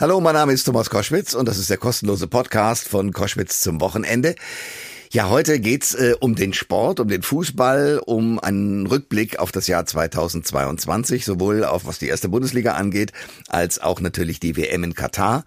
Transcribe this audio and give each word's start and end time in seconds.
Hallo, 0.00 0.18
mein 0.18 0.32
Name 0.32 0.54
ist 0.54 0.64
Thomas 0.64 0.88
Koschwitz 0.88 1.34
und 1.34 1.46
das 1.46 1.58
ist 1.58 1.68
der 1.68 1.76
kostenlose 1.76 2.26
Podcast 2.26 2.88
von 2.88 3.12
Koschwitz 3.12 3.60
zum 3.60 3.82
Wochenende. 3.82 4.34
Ja, 5.10 5.28
heute 5.28 5.60
geht's 5.60 5.92
äh, 5.92 6.14
um 6.18 6.34
den 6.34 6.54
Sport, 6.54 7.00
um 7.00 7.08
den 7.08 7.20
Fußball, 7.20 8.00
um 8.06 8.38
einen 8.38 8.86
Rückblick 8.86 9.38
auf 9.38 9.52
das 9.52 9.66
Jahr 9.66 9.84
2022, 9.84 11.26
sowohl 11.26 11.64
auf 11.64 11.84
was 11.84 11.98
die 11.98 12.08
erste 12.08 12.30
Bundesliga 12.30 12.76
angeht, 12.76 13.12
als 13.48 13.78
auch 13.78 14.00
natürlich 14.00 14.40
die 14.40 14.56
WM 14.56 14.84
in 14.84 14.94
Katar. 14.94 15.44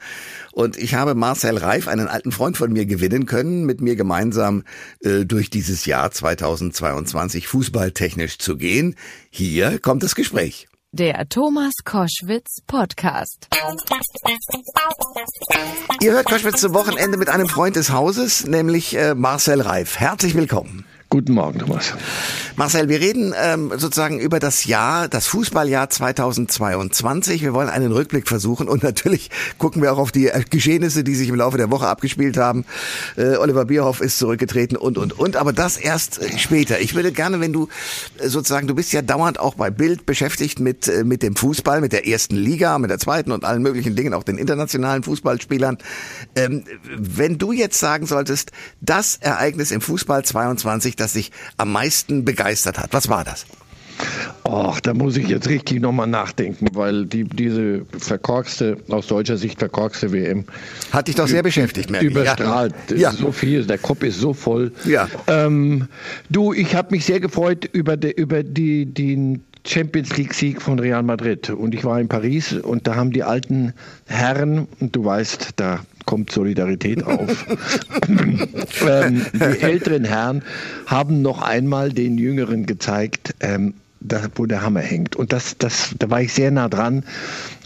Und 0.52 0.78
ich 0.78 0.94
habe 0.94 1.16
Marcel 1.16 1.58
Reif, 1.58 1.88
einen 1.88 2.08
alten 2.08 2.32
Freund 2.32 2.56
von 2.56 2.72
mir, 2.72 2.86
gewinnen 2.86 3.26
können, 3.26 3.66
mit 3.66 3.82
mir 3.82 3.96
gemeinsam 3.96 4.66
äh, 5.00 5.26
durch 5.26 5.50
dieses 5.50 5.88
Jahr 5.88 6.12
2022 6.12 7.48
fußballtechnisch 7.48 8.38
zu 8.38 8.56
gehen. 8.56 8.94
Hier 9.32 9.80
kommt 9.80 10.04
das 10.04 10.14
Gespräch. 10.14 10.68
Der 10.96 11.28
Thomas 11.28 11.74
Koschwitz 11.84 12.62
Podcast. 12.68 13.48
Ihr 16.02 16.12
hört 16.12 16.28
Koschwitz 16.28 16.62
zum 16.62 16.76
Wochenende 16.76 17.18
mit 17.18 17.30
einem 17.30 17.50
Freund 17.50 17.76
des 17.76 17.92
Hauses, 17.92 18.46
nämlich 18.46 18.96
äh, 18.96 19.16
Marcel 19.16 19.62
Reif. 19.62 20.00
Herzlich 20.00 20.36
willkommen. 20.36 20.86
Guten 21.14 21.34
Morgen, 21.34 21.60
Thomas. 21.60 21.94
Marcel, 22.56 22.90
wir 22.90 23.00
reden 23.00 23.36
ähm, 23.40 23.72
sozusagen 23.78 24.20
über 24.20 24.40
das 24.40 24.66
Jahr, 24.66 25.08
das 25.08 25.28
Fußballjahr 25.28 25.88
2022. 25.88 27.44
Wir 27.44 27.54
wollen 27.54 27.70
einen 27.70 27.92
Rückblick 27.92 28.28
versuchen 28.28 28.68
und 28.68 28.82
natürlich 28.82 29.30
gucken 29.60 29.84
wir 29.84 29.94
auch 29.94 30.00
auf 30.00 30.12
die 30.12 30.30
äh, 30.30 30.44
Geschehnisse, 30.50 31.04
die 31.04 31.14
sich 31.14 31.30
im 31.30 31.36
Laufe 31.36 31.58
der 31.58 31.70
Woche 31.70 31.86
abgespielt 31.86 32.38
haben. 32.38 32.66
Äh, 33.16 33.36
Oliver 33.36 33.66
Bierhoff 33.66 34.02
ist 34.02 34.18
zurückgetreten 34.18 34.76
und, 34.76 34.98
und, 34.98 35.14
und. 35.14 35.36
Aber 35.36 35.54
das 35.54 35.78
erst 35.78 36.20
äh, 36.20 36.40
später. 36.40 36.80
Ich 36.80 36.96
würde 36.96 37.12
gerne, 37.12 37.40
wenn 37.40 37.54
du 37.54 37.70
äh, 38.18 38.28
sozusagen, 38.28 38.66
du 38.66 38.74
bist 38.74 38.92
ja 38.92 39.04
dauernd 39.04 39.40
auch 39.40 39.54
bei 39.54 39.70
Bild 39.70 40.08
beschäftigt 40.08 40.60
mit, 40.60 40.92
mit 41.06 41.22
dem 41.22 41.36
Fußball, 41.36 41.80
mit 41.80 41.94
der 41.94 42.08
ersten 42.08 42.36
Liga, 42.36 42.80
mit 42.80 42.90
der 42.90 42.98
zweiten 42.98 43.32
und 43.32 43.46
allen 43.46 43.62
möglichen 43.62 43.96
Dingen, 43.96 44.16
auch 44.16 44.24
den 44.24 44.40
internationalen 44.40 45.04
Fußballspielern. 45.04 45.78
Ähm, 46.36 46.64
wenn 46.98 47.38
du 47.38 47.52
jetzt 47.52 47.80
sagen 47.80 48.08
solltest, 48.08 48.52
das 48.82 49.18
Ereignis 49.18 49.70
im 49.70 49.82
Fußball 49.82 50.26
22, 50.26 51.03
das 51.04 51.14
sich 51.14 51.32
am 51.58 51.72
meisten 51.72 52.26
begeistert 52.26 52.80
hat? 52.80 52.94
Was 52.94 53.10
war 53.10 53.24
das? 53.24 53.46
Och, 54.44 54.82
da 54.82 54.94
muss 54.94 55.16
ich 55.16 55.28
jetzt 55.28 55.48
richtig 55.48 55.82
nochmal 55.82 56.08
nachdenken, 56.08 56.68
weil 56.74 57.06
die, 57.06 57.24
diese 57.24 57.86
verkorkste, 57.98 58.78
aus 58.90 59.08
deutscher 59.08 59.38
Sicht 59.38 59.60
verkorkste 59.60 60.12
WM. 60.12 60.46
Hat 60.92 61.08
dich 61.08 61.16
doch 61.16 61.28
sehr 61.28 61.44
beschäftigt, 61.44 61.90
merke 61.90 62.08
Überstrahlt. 62.08 62.74
Ja. 62.90 62.98
ja. 62.98 63.12
So 63.12 63.32
viel, 63.32 63.66
der 63.66 63.78
Kopf 63.78 64.04
ist 64.04 64.20
so 64.20 64.34
voll. 64.34 64.74
Ja. 64.86 65.08
Ähm, 65.28 65.88
du, 66.30 66.54
ich 66.54 66.76
habe 66.76 66.90
mich 66.92 67.06
sehr 67.06 67.20
gefreut 67.20 67.70
über, 67.72 67.96
de, 67.96 68.12
über 68.12 68.44
die, 68.44 68.86
den 68.86 69.44
Champions 69.66 70.18
League-Sieg 70.18 70.62
von 70.62 70.78
Real 70.80 71.04
Madrid. 71.04 71.50
Und 71.50 71.74
ich 71.74 71.86
war 71.86 72.00
in 72.00 72.10
Paris 72.10 72.54
und 72.54 72.86
da 72.88 72.96
haben 72.96 73.12
die 73.12 73.24
alten 73.24 73.74
Herren, 74.08 74.68
und 74.80 74.96
du 74.96 75.06
weißt, 75.06 75.52
da 75.56 75.86
kommt 76.06 76.32
Solidarität 76.32 77.04
auf. 77.04 77.46
ähm, 78.08 79.26
die 79.34 79.62
älteren 79.62 80.04
Herren 80.04 80.44
haben 80.86 81.22
noch 81.22 81.42
einmal 81.42 81.92
den 81.92 82.18
Jüngeren 82.18 82.66
gezeigt, 82.66 83.36
ähm, 83.40 83.74
da, 84.00 84.22
wo 84.36 84.46
der 84.46 84.62
Hammer 84.62 84.82
hängt. 84.82 85.16
Und 85.16 85.32
das, 85.34 85.58
das, 85.58 85.96
da 85.98 86.10
war 86.10 86.22
ich 86.22 86.34
sehr 86.34 86.52
nah 86.52 86.70
dran. 86.70 87.04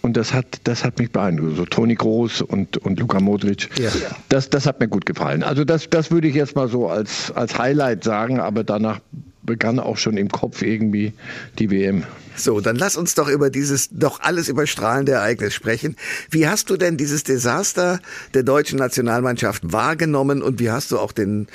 Und 0.02 0.16
das 0.16 0.34
hat, 0.34 0.46
das 0.64 0.84
hat 0.84 1.00
mich 1.00 1.12
beeindruckt. 1.12 1.58
So 1.58 1.66
Toni 1.66 1.96
Groß 1.96 2.42
und, 2.42 2.78
und 2.78 3.00
Luka 3.00 3.20
Modric. 3.20 3.70
Ja. 3.80 3.90
Das, 4.30 4.50
das 4.50 4.66
hat 4.66 4.80
mir 4.80 4.88
gut 4.88 5.06
gefallen. 5.06 5.44
Also 5.44 5.66
das, 5.66 5.90
das 5.90 6.12
würde 6.12 6.28
ich 6.28 6.36
jetzt 6.36 6.56
mal 6.56 6.68
so 6.68 6.88
als, 6.88 7.32
als 7.32 7.58
Highlight 7.58 8.04
sagen, 8.04 8.40
aber 8.40 8.64
danach 8.64 9.00
begann 9.48 9.80
auch 9.80 9.98
schon 9.98 10.18
im 10.18 10.30
Kopf 10.30 10.62
irgendwie 10.62 11.14
die 11.58 11.72
WM. 11.72 12.04
So, 12.36 12.62
dann 12.62 12.76
lass 12.76 12.96
uns 12.96 13.16
doch 13.16 13.28
über 13.28 13.50
dieses 13.50 13.90
doch 13.90 14.20
alles 14.20 14.48
überstrahlende 14.48 15.14
Ereignis 15.14 15.56
sprechen. 15.56 15.96
Wie 16.30 16.48
hast 16.48 16.70
du 16.70 16.78
denn 16.78 16.98
dieses 16.98 17.24
Desaster 17.24 18.00
der 18.36 18.44
deutschen 18.44 18.78
Nationalmannschaft 18.78 19.74
wahrgenommen 19.74 20.44
und 20.44 20.60
wie 20.60 20.70
hast 20.70 20.92
du 20.92 21.00
auch 21.00 21.12
den, 21.12 21.48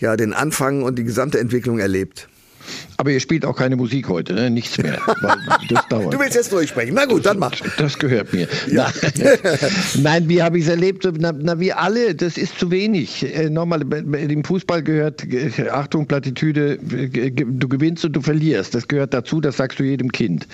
ja, 0.00 0.16
den 0.16 0.32
Anfang 0.32 0.82
und 0.82 0.98
die 0.98 1.04
gesamte 1.04 1.38
Entwicklung 1.38 1.78
erlebt? 1.78 2.28
Aber 2.96 3.10
ihr 3.10 3.20
spielt 3.20 3.44
auch 3.44 3.56
keine 3.56 3.76
Musik 3.76 4.08
heute, 4.08 4.34
ne? 4.34 4.50
nichts 4.50 4.78
mehr. 4.78 4.98
das. 5.68 5.88
Du 5.88 6.18
willst 6.18 6.34
jetzt 6.34 6.52
durchsprechen. 6.52 6.94
Na 6.94 7.04
gut, 7.06 7.26
dann 7.26 7.38
mach. 7.38 7.52
Das 7.76 7.98
gehört 7.98 8.32
mir. 8.32 8.46
Ja. 8.70 8.92
Nein, 9.98 10.28
wie 10.28 10.42
habe 10.42 10.58
ich 10.58 10.64
es 10.64 10.70
erlebt? 10.70 11.06
Na, 11.18 11.32
na, 11.32 11.58
wie 11.58 11.72
alle, 11.72 12.14
das 12.14 12.38
ist 12.38 12.58
zu 12.58 12.70
wenig. 12.70 13.34
Äh, 13.34 13.50
nochmal, 13.50 13.82
im 13.82 14.44
Fußball 14.44 14.82
gehört, 14.82 15.24
äh, 15.32 15.68
Achtung, 15.70 16.06
Plattitüde, 16.06 16.78
du 16.78 17.68
gewinnst 17.68 18.04
und 18.04 18.12
du 18.12 18.20
verlierst. 18.20 18.74
Das 18.74 18.86
gehört 18.86 19.12
dazu, 19.12 19.40
das 19.40 19.56
sagst 19.56 19.78
du 19.78 19.82
jedem 19.82 20.12
Kind. 20.12 20.46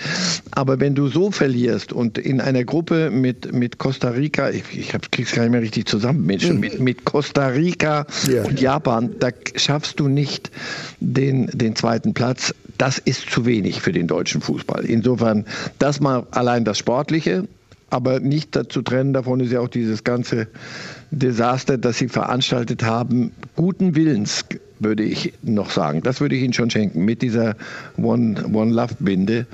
Aber 0.51 0.79
wenn 0.79 0.95
du 0.95 1.07
so 1.07 1.31
verlierst 1.31 1.93
und 1.93 2.17
in 2.17 2.41
einer 2.41 2.63
Gruppe 2.63 3.11
mit, 3.11 3.53
mit 3.53 3.77
Costa 3.77 4.09
Rica, 4.09 4.49
ich, 4.49 4.63
ich 4.73 4.91
krieg's 5.11 5.33
gar 5.33 5.43
nicht 5.43 5.51
mehr 5.51 5.61
richtig 5.61 5.85
zusammen, 5.87 6.25
Menschen, 6.25 6.59
mit, 6.59 6.79
mit 6.79 7.05
Costa 7.05 7.47
Rica 7.47 8.05
ja. 8.31 8.43
und 8.43 8.59
Japan, 8.59 9.15
da 9.19 9.29
schaffst 9.55 9.99
du 9.99 10.07
nicht 10.07 10.51
den, 10.99 11.47
den 11.53 11.75
zweiten 11.75 12.13
Platz 12.13 12.30
Platz, 12.31 12.55
das 12.77 12.97
ist 12.97 13.29
zu 13.29 13.45
wenig 13.45 13.81
für 13.81 13.91
den 13.91 14.07
deutschen 14.07 14.39
Fußball. 14.39 14.85
Insofern, 14.85 15.45
das 15.79 15.99
mal 15.99 16.25
allein 16.31 16.63
das 16.63 16.77
Sportliche, 16.77 17.45
aber 17.89 18.21
nicht 18.21 18.57
zu 18.69 18.81
trennen 18.81 19.11
davon 19.11 19.41
ist 19.41 19.51
ja 19.51 19.59
auch 19.59 19.67
dieses 19.67 20.05
ganze 20.05 20.47
Desaster, 21.11 21.77
das 21.77 21.97
sie 21.97 22.07
veranstaltet 22.07 22.83
haben, 22.83 23.33
guten 23.57 23.95
Willens, 23.95 24.45
würde 24.79 25.03
ich 25.03 25.33
noch 25.41 25.71
sagen. 25.71 26.03
Das 26.03 26.21
würde 26.21 26.35
ich 26.35 26.43
Ihnen 26.43 26.53
schon 26.53 26.69
schenken. 26.69 27.03
Mit 27.03 27.21
dieser 27.21 27.57
One, 27.97 28.45
One 28.53 28.71
Love 28.71 28.95
Binde, 28.99 29.45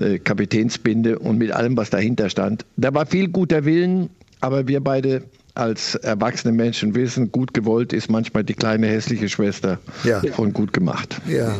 äh, 0.00 0.18
Kapitänsbinde 0.18 1.20
und 1.20 1.38
mit 1.38 1.52
allem, 1.52 1.76
was 1.76 1.90
dahinter 1.90 2.30
stand. 2.30 2.66
Da 2.76 2.92
war 2.94 3.06
viel 3.06 3.28
guter 3.28 3.64
Willen, 3.64 4.10
aber 4.40 4.66
wir 4.66 4.80
beide 4.80 5.22
als 5.54 5.94
erwachsene 5.94 6.52
Menschen 6.52 6.96
wissen, 6.96 7.30
gut 7.30 7.54
gewollt 7.54 7.92
ist 7.92 8.10
manchmal 8.10 8.42
die 8.42 8.54
kleine 8.54 8.88
hässliche 8.88 9.28
Schwester 9.28 9.78
ja. 10.02 10.20
von 10.32 10.52
gut 10.52 10.72
gemacht. 10.72 11.20
Ja. 11.28 11.54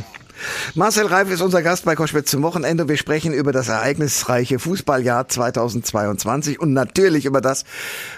Marcel 0.74 1.06
Reif 1.06 1.30
ist 1.30 1.40
unser 1.40 1.62
Gast 1.62 1.84
bei 1.84 1.94
Koschwitz 1.94 2.30
zum 2.30 2.42
Wochenende. 2.42 2.88
Wir 2.88 2.96
sprechen 2.96 3.32
über 3.32 3.52
das 3.52 3.68
ereignisreiche 3.68 4.58
Fußballjahr 4.58 5.28
2022 5.28 6.60
und 6.60 6.72
natürlich 6.72 7.26
über 7.26 7.40
das, 7.40 7.64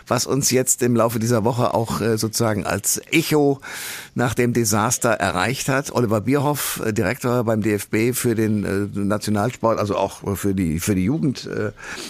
was 0.06 0.26
uns 0.26 0.50
jetzt 0.50 0.82
im 0.82 0.96
Laufe 0.96 1.18
dieser 1.18 1.44
Woche 1.44 1.74
auch 1.74 2.00
äh, 2.00 2.16
sozusagen 2.18 2.64
als 2.64 3.00
Echo 3.10 3.60
nach 4.14 4.34
dem 4.34 4.52
Desaster 4.52 5.10
erreicht 5.10 5.68
hat. 5.68 5.92
Oliver 5.92 6.20
Bierhoff, 6.20 6.80
äh, 6.84 6.92
Direktor 6.92 7.44
beim 7.44 7.62
DFB 7.62 8.12
für 8.14 8.34
den 8.34 8.64
äh, 8.64 8.98
Nationalsport, 8.98 9.78
also 9.78 9.96
auch 9.96 10.36
für 10.36 10.54
die, 10.54 10.80
für 10.80 10.94
die 10.94 11.04
Jugend 11.04 11.48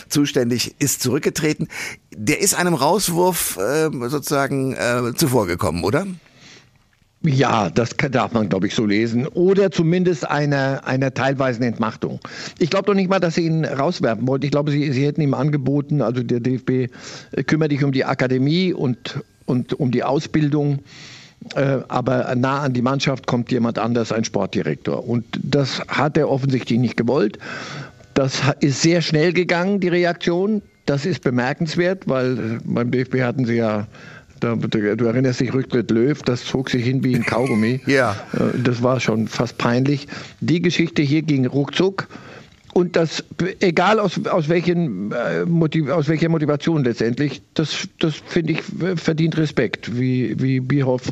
zuständig, 0.08 0.74
ist 0.78 1.02
zurückgetreten. 1.02 1.68
Der 2.16 2.40
ist 2.40 2.54
einem 2.54 2.74
Rauswurf 2.74 3.58
sozusagen 4.08 4.76
zuvorgekommen, 5.16 5.84
oder? 5.84 6.06
Ja, 7.26 7.70
das 7.70 7.90
darf 8.10 8.32
man, 8.32 8.48
glaube 8.48 8.68
ich, 8.68 8.74
so 8.74 8.86
lesen. 8.86 9.26
Oder 9.26 9.72
zumindest 9.72 10.30
einer, 10.30 10.86
einer 10.86 11.12
teilweisen 11.12 11.64
Entmachtung. 11.64 12.20
Ich 12.58 12.70
glaube 12.70 12.86
doch 12.86 12.94
nicht 12.94 13.10
mal, 13.10 13.18
dass 13.18 13.34
sie 13.34 13.46
ihn 13.46 13.64
rauswerfen 13.64 14.28
wollten. 14.28 14.44
Ich 14.44 14.52
glaube, 14.52 14.70
sie, 14.70 14.92
sie 14.92 15.04
hätten 15.04 15.20
ihm 15.20 15.34
angeboten, 15.34 16.02
also 16.02 16.22
der 16.22 16.40
DFB, 16.40 16.70
äh, 16.70 17.42
kümmere 17.44 17.68
dich 17.68 17.82
um 17.82 17.90
die 17.90 18.04
Akademie 18.04 18.72
und, 18.72 19.20
und 19.44 19.74
um 19.74 19.90
die 19.90 20.04
Ausbildung. 20.04 20.80
Äh, 21.54 21.78
aber 21.88 22.32
nah 22.36 22.60
an 22.60 22.72
die 22.72 22.82
Mannschaft 22.82 23.26
kommt 23.26 23.50
jemand 23.50 23.78
anders, 23.78 24.12
ein 24.12 24.24
Sportdirektor. 24.24 25.08
Und 25.08 25.24
das 25.42 25.80
hat 25.88 26.16
er 26.16 26.30
offensichtlich 26.30 26.78
nicht 26.78 26.96
gewollt. 26.96 27.38
Das 28.14 28.40
ist 28.60 28.82
sehr 28.82 29.02
schnell 29.02 29.32
gegangen, 29.32 29.80
die 29.80 29.88
Reaktion. 29.88 30.62
Das 30.86 31.04
ist 31.04 31.24
bemerkenswert, 31.24 32.06
weil 32.06 32.38
äh, 32.38 32.58
beim 32.64 32.92
DFB 32.92 33.22
hatten 33.22 33.46
sie 33.46 33.56
ja 33.56 33.88
du 34.40 35.04
erinnerst 35.04 35.40
dich, 35.40 35.52
Rücktritt 35.52 35.90
Löw, 35.90 36.20
das 36.22 36.44
zog 36.44 36.70
sich 36.70 36.84
hin 36.84 37.02
wie 37.04 37.14
ein 37.14 37.24
Kaugummi. 37.24 37.80
ja. 37.86 38.16
Äh, 38.32 38.58
das 38.62 38.82
war 38.82 39.00
schon 39.00 39.28
fast 39.28 39.58
peinlich. 39.58 40.06
Die 40.40 40.60
Geschichte 40.60 41.02
hier 41.02 41.22
ging 41.22 41.46
ruckzuck. 41.46 42.08
Und 42.72 42.94
das, 42.94 43.24
egal 43.60 43.98
aus, 43.98 44.20
aus, 44.26 44.50
welchen, 44.50 45.10
äh, 45.10 45.90
aus 45.90 46.08
welcher 46.08 46.28
Motivation 46.28 46.84
letztendlich, 46.84 47.40
das, 47.54 47.88
das 47.98 48.16
finde 48.16 48.52
ich 48.52 48.62
verdient 48.96 49.38
Respekt, 49.38 49.98
wie, 49.98 50.38
wie 50.42 50.60
Bierhoff 50.60 51.10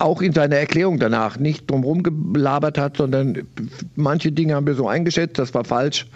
auch 0.00 0.22
in 0.22 0.32
seiner 0.32 0.56
Erklärung 0.56 0.98
danach 0.98 1.38
nicht 1.38 1.70
drumherum 1.70 2.02
gelabert 2.02 2.78
hat, 2.78 2.96
sondern 2.96 3.46
manche 3.96 4.32
Dinge 4.32 4.54
haben 4.54 4.66
wir 4.66 4.74
so 4.74 4.88
eingeschätzt, 4.88 5.38
das 5.38 5.52
war 5.54 5.64
falsch 5.64 6.06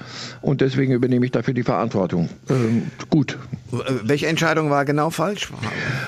und 0.41 0.61
deswegen 0.61 0.93
übernehme 0.93 1.27
ich 1.27 1.33
dafür 1.33 1.55
die 1.55 1.63
Verantwortung. 1.63 2.29
Ähm, 2.49 2.85
gut. 3.11 3.39
Welche 4.05 4.29
Entscheidung 4.29 4.71
war 4.71 4.85
genau 4.85 5.11
falsch? 5.11 5.51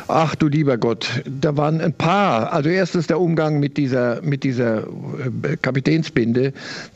Ach 0.08 0.34
du 0.34 0.48
lieber 0.48 0.78
Gott, 0.78 1.22
da 1.26 1.56
waren 1.56 1.80
ein 1.80 1.92
paar. 1.92 2.52
Also 2.52 2.70
erstens 2.70 3.08
der 3.08 3.20
Umgang 3.20 3.60
mit 3.60 3.76
dieser, 3.76 4.22
mit 4.22 4.44
dieser 4.44 4.84
äh, 4.84 5.56
Kapitänsbinde. 5.60 6.52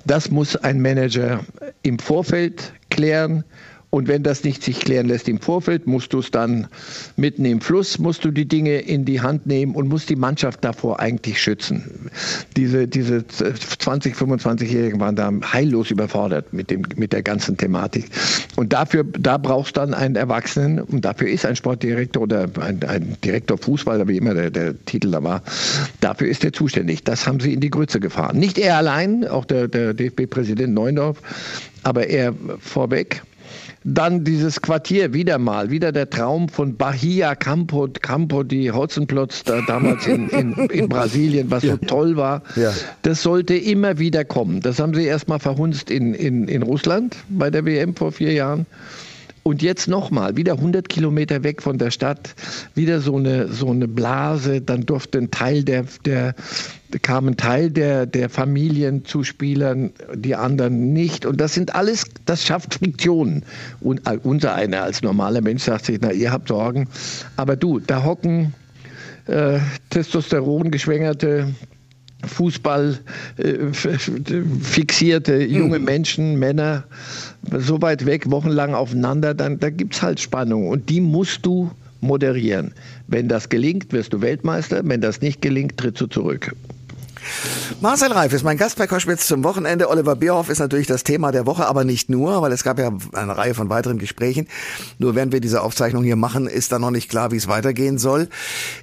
Das 0.07 0.31
muss 0.31 0.57
ein 0.57 0.81
Manager 0.81 1.41
im 1.83 1.99
Vorfeld 1.99 2.73
klären 2.91 3.45
Und 3.91 4.07
wenn 4.07 4.23
das 4.23 4.45
nicht 4.45 4.63
sich 4.63 4.81
klären 4.81 5.09
lässt 5.09 5.29
im 5.29 5.41
Vorfeld, 5.41 5.89
musst 5.89 6.13
du 6.13 6.21
es 6.21 6.31
dann 6.31 6.69
mitten 7.17 7.45
im 7.45 7.61
Fluss, 7.61 7.99
musst 7.99 8.25
du 8.25 8.31
die 8.31 8.47
Dinge 8.47 8.79
in 8.79 9.05
die 9.05 9.21
Hand 9.21 9.47
nehmen 9.47 9.75
und 9.75 9.89
musst 9.89 10.09
die 10.09 10.17
Mannschaft 10.17 10.65
davor 10.65 11.01
eigentlich 11.01 11.43
schützen. 11.43 12.09
Diese, 12.57 12.87
diese 12.87 13.27
20, 13.27 14.15
25-Jährigen 14.15 15.01
waren 15.01 15.17
da 15.17 15.33
heillos 15.53 15.91
überfordert 15.91 16.53
mit, 16.53 16.71
dem, 16.71 16.83
mit 16.95 17.13
der 17.13 17.25
ganzen 17.25 17.57
Thematik. 17.57 18.11
Und 18.55 18.73
dafür, 18.73 19.05
da 19.05 19.39
brauchst 19.39 19.77
du 19.77 19.81
dann 19.81 19.93
einen 19.93 20.15
Erwachsenen 20.15 20.81
und 20.81 21.05
dafür 21.05 21.29
ist 21.29 21.45
ein 21.45 21.57
Sportdirektor 21.57 22.23
oder 22.23 22.49
ein, 22.61 22.81
ein 22.85 23.17
Direktor 23.25 23.59
Fußball, 23.59 24.07
wie 24.07 24.19
immer 24.19 24.35
der, 24.35 24.51
der 24.51 24.85
Titel 24.85 25.11
da 25.11 25.25
war, 25.25 25.43
dafür 26.01 26.29
ist 26.29 26.45
er 26.45 26.53
zuständig. 26.53 27.03
Das 27.03 27.27
haben 27.27 27.41
sie 27.41 27.53
in 27.53 27.61
die 27.61 27.71
Grütze 27.71 27.99
gefahren. 27.99 28.39
Nicht 28.39 28.57
er 28.57 28.77
allein, 28.77 29.27
auch 29.27 29.45
der, 29.45 29.67
der 29.67 29.95
DFB-Präsident 29.95 30.73
Neundorf, 30.73 31.21
aber 31.83 32.07
er 32.07 32.35
vorweg. 32.61 33.23
Dann 33.83 34.25
dieses 34.25 34.61
Quartier 34.61 35.15
wieder 35.15 35.39
mal, 35.39 35.71
wieder 35.71 35.91
der 35.91 36.11
Traum 36.11 36.51
von 36.51 36.77
Bahia 36.77 37.35
Campo, 37.35 37.89
Campo 37.89 38.43
di 38.43 38.71
Hotzenplotz, 38.71 39.43
da 39.45 39.63
damals 39.63 40.07
in, 40.07 40.29
in, 40.29 40.53
in 40.69 40.89
Brasilien, 40.89 41.51
was 41.51 41.63
ja. 41.63 41.73
so 41.73 41.87
toll 41.87 42.17
war. 42.17 42.43
Ja. 42.57 42.73
Das 43.03 43.23
sollte 43.23 43.55
immer 43.55 43.99
wieder 43.99 44.25
kommen. 44.27 44.61
Das 44.61 44.79
haben 44.81 44.93
sie 44.95 45.05
erstmal 45.05 45.39
verhunzt 45.39 45.91
in, 45.91 46.13
in, 46.13 46.47
in 46.47 46.63
Russland 46.63 47.17
bei 47.31 47.51
der 47.51 47.65
WM 47.65 47.97
vor 47.97 48.13
vier 48.13 48.33
Jahren. 48.33 48.67
Und 49.43 49.63
jetzt 49.63 49.89
nochmal, 49.89 50.37
wieder 50.37 50.55
100 50.55 50.89
Kilometer 50.89 51.43
weg 51.43 51.63
von 51.63 51.79
der 51.79 51.91
Stadt, 51.91 52.35
wieder 52.75 53.01
so 53.01 53.17
eine, 53.17 53.49
so 53.49 53.71
eine 53.71 53.89
Blase. 53.89 54.61
Dann 54.61 54.85
durfte 54.85 55.19
ein 55.19 55.31
Teil 55.31 55.65
der, 55.65 55.85
der, 56.05 56.35
kam 57.01 57.29
ein 57.29 57.37
Teil 57.37 57.71
der, 57.71 58.05
der 58.05 58.29
Familien 58.29 59.05
zu 59.07 59.25
Spielern, 59.25 59.93
die 60.15 60.35
anderen 60.35 60.93
nicht. 60.93 61.25
Und 61.25 61.41
das 61.41 61.55
sind 61.55 61.75
alles, 61.75 62.05
das 62.27 62.45
schafft 62.45 62.75
Friktionen. 62.75 63.45
Und 63.81 64.03
unser 64.25 64.55
einer 64.55 64.83
als 64.83 65.01
normaler 65.01 65.41
Mensch 65.41 65.63
sagt 65.63 65.87
sich, 65.87 65.99
na, 66.03 66.13
ihr 66.13 66.33
habt 66.33 66.49
Sorgen. 66.49 66.87
Aber 67.37 67.57
du, 67.57 67.79
da 67.79 68.05
hocken 68.05 68.53
äh, 69.27 69.59
Testosteron 69.89 70.71
geschwängerte 70.71 71.55
Fußball 72.27 72.99
äh, 73.39 73.73
fixierte 73.73 75.43
junge 75.43 75.77
hm. 75.77 75.85
Menschen, 75.85 76.39
Männer, 76.39 76.85
so 77.59 77.81
weit 77.81 78.07
weg, 78.07 78.31
wochenlang 78.31 78.75
aufeinander, 78.75 79.35
dann 79.35 79.59
da 79.59 79.71
gibt 79.71 79.95
es 79.95 80.03
halt 80.03 80.21
Spannung. 80.21 80.69
Und 80.69 80.89
die 80.89 81.01
musst 81.01 81.47
du 81.47 81.71
moderieren. 82.01 82.73
Wenn 83.07 83.29
das 83.29 83.49
gelingt, 83.49 83.93
wirst 83.93 84.13
du 84.13 84.21
Weltmeister. 84.21 84.83
Wenn 84.85 85.01
das 85.01 85.21
nicht 85.21 85.43
gelingt, 85.43 85.77
trittst 85.77 86.01
du 86.01 86.07
zurück. 86.07 86.55
Marcel 87.81 88.13
Reif 88.13 88.33
ist 88.33 88.45
mein 88.45 88.57
Gast 88.57 88.77
bei 88.77 88.87
Koschwitz 88.87 89.27
zum 89.27 89.43
Wochenende. 89.45 89.89
Oliver 89.89 90.17
Bierhoff 90.17 90.49
ist 90.49 90.59
natürlich 90.59 90.87
das 90.87 91.05
Thema 91.05 91.33
der 91.33 91.47
Woche, 91.47 91.67
aber 91.67 91.85
nicht 91.85 92.11
nur, 92.11 92.43
weil 92.43 92.53
es 92.53 92.65
gab 92.65 92.79
ja 92.79 92.93
eine 93.13 93.37
Reihe 93.37 93.55
von 93.55 93.71
weiteren 93.71 93.99
Gesprächen. 93.99 94.49
Nur 94.99 95.15
während 95.15 95.33
wir 95.33 95.41
diese 95.41 95.63
Aufzeichnung 95.63 96.05
hier 96.05 96.17
machen, 96.17 96.47
ist 96.47 96.73
da 96.73 96.79
noch 96.79 96.91
nicht 96.91 97.09
klar, 97.09 97.31
wie 97.31 97.37
es 97.37 97.49
weitergehen 97.49 97.99
soll. 97.99 98.29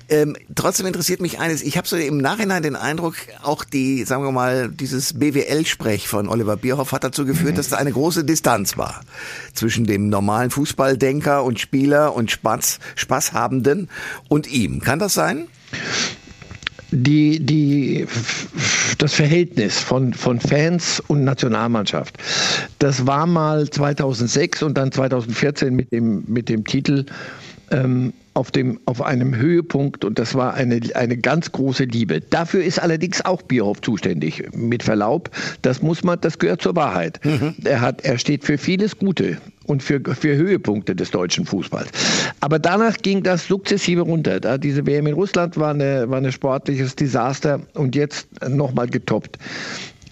Ähm, 0.10 0.36
trotzdem 0.56 0.86
interessiert 0.86 1.22
mich 1.22 1.40
eines. 1.40 1.62
Ich 1.62 1.78
habe 1.78 1.88
so 1.88 1.96
im 1.96 2.18
Nachhinein 2.18 2.64
den 2.64 2.76
Eindruck, 2.76 3.16
auch 3.44 3.64
die, 3.64 4.04
sagen 4.04 4.24
wir 4.24 4.32
mal, 4.32 4.70
dieses 4.70 5.14
BWL-Sprech 5.14 6.08
von 6.08 6.28
Oliver 6.28 6.58
Bierhoff 6.58 6.92
hat 6.92 7.04
dazu 7.04 7.26
geführt, 7.26 7.54
mhm. 7.54 7.58
dass 7.58 7.70
da 7.70 7.78
eine 7.78 7.92
große 7.92 8.24
Distanz 8.24 8.78
war 8.78 9.02
zwischen 9.54 9.86
dem 9.86 10.10
normalen 10.10 10.50
Fußballdenker 10.50 11.44
und 11.44 11.60
Spieler 11.60 12.16
und 12.16 12.32
Spaß, 12.32 12.80
Spaßhabenden 12.96 13.90
und 14.28 14.48
ihm. 14.48 14.82
Kann 14.82 15.00
das 15.00 15.14
sein? 15.14 15.48
Die, 16.92 17.40
die, 17.40 18.08
das 18.98 19.14
Verhältnis 19.14 19.80
von, 19.80 20.14
von 20.14 20.40
Fans 20.40 21.02
und 21.08 21.24
Nationalmannschaft. 21.24 22.18
Das 22.80 23.06
war 23.06 23.26
mal 23.26 23.70
2006 23.70 24.64
und 24.64 24.78
dann 24.78 24.92
2014 24.92 25.76
mit 25.76 25.92
dem, 25.92 26.24
mit 26.28 26.50
dem 26.50 26.64
Titel 26.64 27.06
ähm, 27.72 28.14
auf, 28.34 28.52
dem, 28.52 28.80
auf 28.86 29.02
einem 29.02 29.36
Höhepunkt 29.36 30.06
und 30.06 30.20
das 30.20 30.36
war 30.36 30.54
eine, 30.54 30.80
eine 30.94 31.18
ganz 31.18 31.52
große 31.52 31.86
Liebe. 31.86 32.22
Dafür 32.22 32.64
ist 32.64 32.80
allerdings 32.80 33.26
auch 33.26 33.42
Bierhoff 33.42 33.82
zuständig. 33.82 34.44
Mit 34.54 34.84
Verlaub, 34.84 35.32
das 35.64 35.82
muss 35.82 36.04
man, 36.04 36.22
das 36.22 36.38
gehört 36.38 36.62
zur 36.62 36.76
Wahrheit. 36.76 37.20
Mhm. 37.26 37.56
Er 37.64 37.82
hat, 37.82 38.02
er 38.02 38.18
steht 38.20 38.44
für 38.44 38.58
vieles 38.58 38.98
Gute 38.98 39.38
und 39.66 39.82
für, 39.82 40.00
für 40.00 40.36
Höhepunkte 40.36 40.96
des 40.96 41.12
deutschen 41.12 41.46
Fußballs. 41.46 41.90
Aber 42.40 42.60
danach 42.60 42.98
ging 42.98 43.24
das 43.24 43.48
sukzessive 43.48 44.02
runter. 44.02 44.40
Da 44.40 44.58
diese 44.58 44.86
WM 44.86 45.08
in 45.08 45.14
Russland 45.14 45.58
war, 45.58 45.72
eine, 45.72 46.10
war 46.10 46.20
ein 46.20 46.32
sportliches 46.32 46.96
Desaster 46.96 47.62
und 47.74 47.96
jetzt 47.96 48.28
nochmal 48.48 48.88
getoppt. 48.88 49.38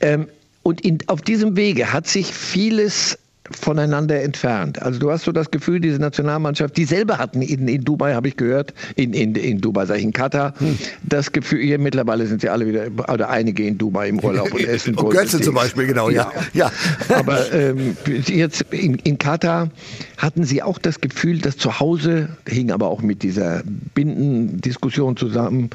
Ähm, 0.01 0.28
und 0.63 0.81
in, 0.81 0.98
auf 1.08 1.22
diesem 1.22 1.56
Wege 1.56 1.94
hat 1.94 2.08
sich 2.08 2.34
vieles 2.34 3.19
voneinander 3.52 4.22
entfernt. 4.22 4.82
Also 4.82 5.00
du 5.00 5.12
hast 5.12 5.24
so 5.24 5.32
das 5.32 5.52
Gefühl, 5.52 5.80
diese 5.80 6.00
Nationalmannschaft, 6.00 6.76
die 6.78 6.86
selber 6.86 7.18
hatten 7.18 7.42
in, 7.42 7.68
in 7.68 7.84
Dubai, 7.84 8.14
habe 8.14 8.28
ich 8.28 8.38
gehört, 8.38 8.74
in, 8.96 9.14
in, 9.14 9.36
in 9.36 9.62
Dubai, 9.62 9.86
sag 9.86 9.98
ich, 9.98 10.04
in 10.04 10.14
Katar, 10.14 10.54
hm. 10.58 10.78
das 11.04 11.32
Gefühl, 11.32 11.62
hier 11.62 11.78
mittlerweile 11.78 12.26
sind 12.26 12.42
sie 12.42 12.50
alle 12.50 12.66
wieder, 12.66 12.88
oder 13.12 13.30
einige 13.30 13.66
in 13.66 13.78
Dubai 13.78 14.10
im 14.10 14.20
Urlaub 14.20 14.52
und 14.54 14.64
essen. 14.68 14.96
und 14.96 15.12
Götze 15.12 15.40
zum 15.40 15.56
Beispiel, 15.56 15.86
genau, 15.86 16.10
ja. 16.10 16.32
ja. 16.54 16.72
ja. 17.10 17.16
Aber 17.16 17.52
ähm, 17.54 17.96
jetzt 18.26 18.66
in, 18.72 18.96
in 18.96 19.18
Katar 19.18 19.70
hatten 20.18 20.44
sie 20.44 20.64
auch 20.64 20.80
das 20.80 21.02
Gefühl, 21.02 21.40
dass 21.40 21.58
zu 21.58 21.80
Hause, 21.80 22.30
hing 22.48 22.72
aber 22.72 22.88
auch 22.88 23.02
mit 23.02 23.22
dieser 23.22 23.62
Bindendiskussion 23.94 25.18
zusammen, 25.18 25.70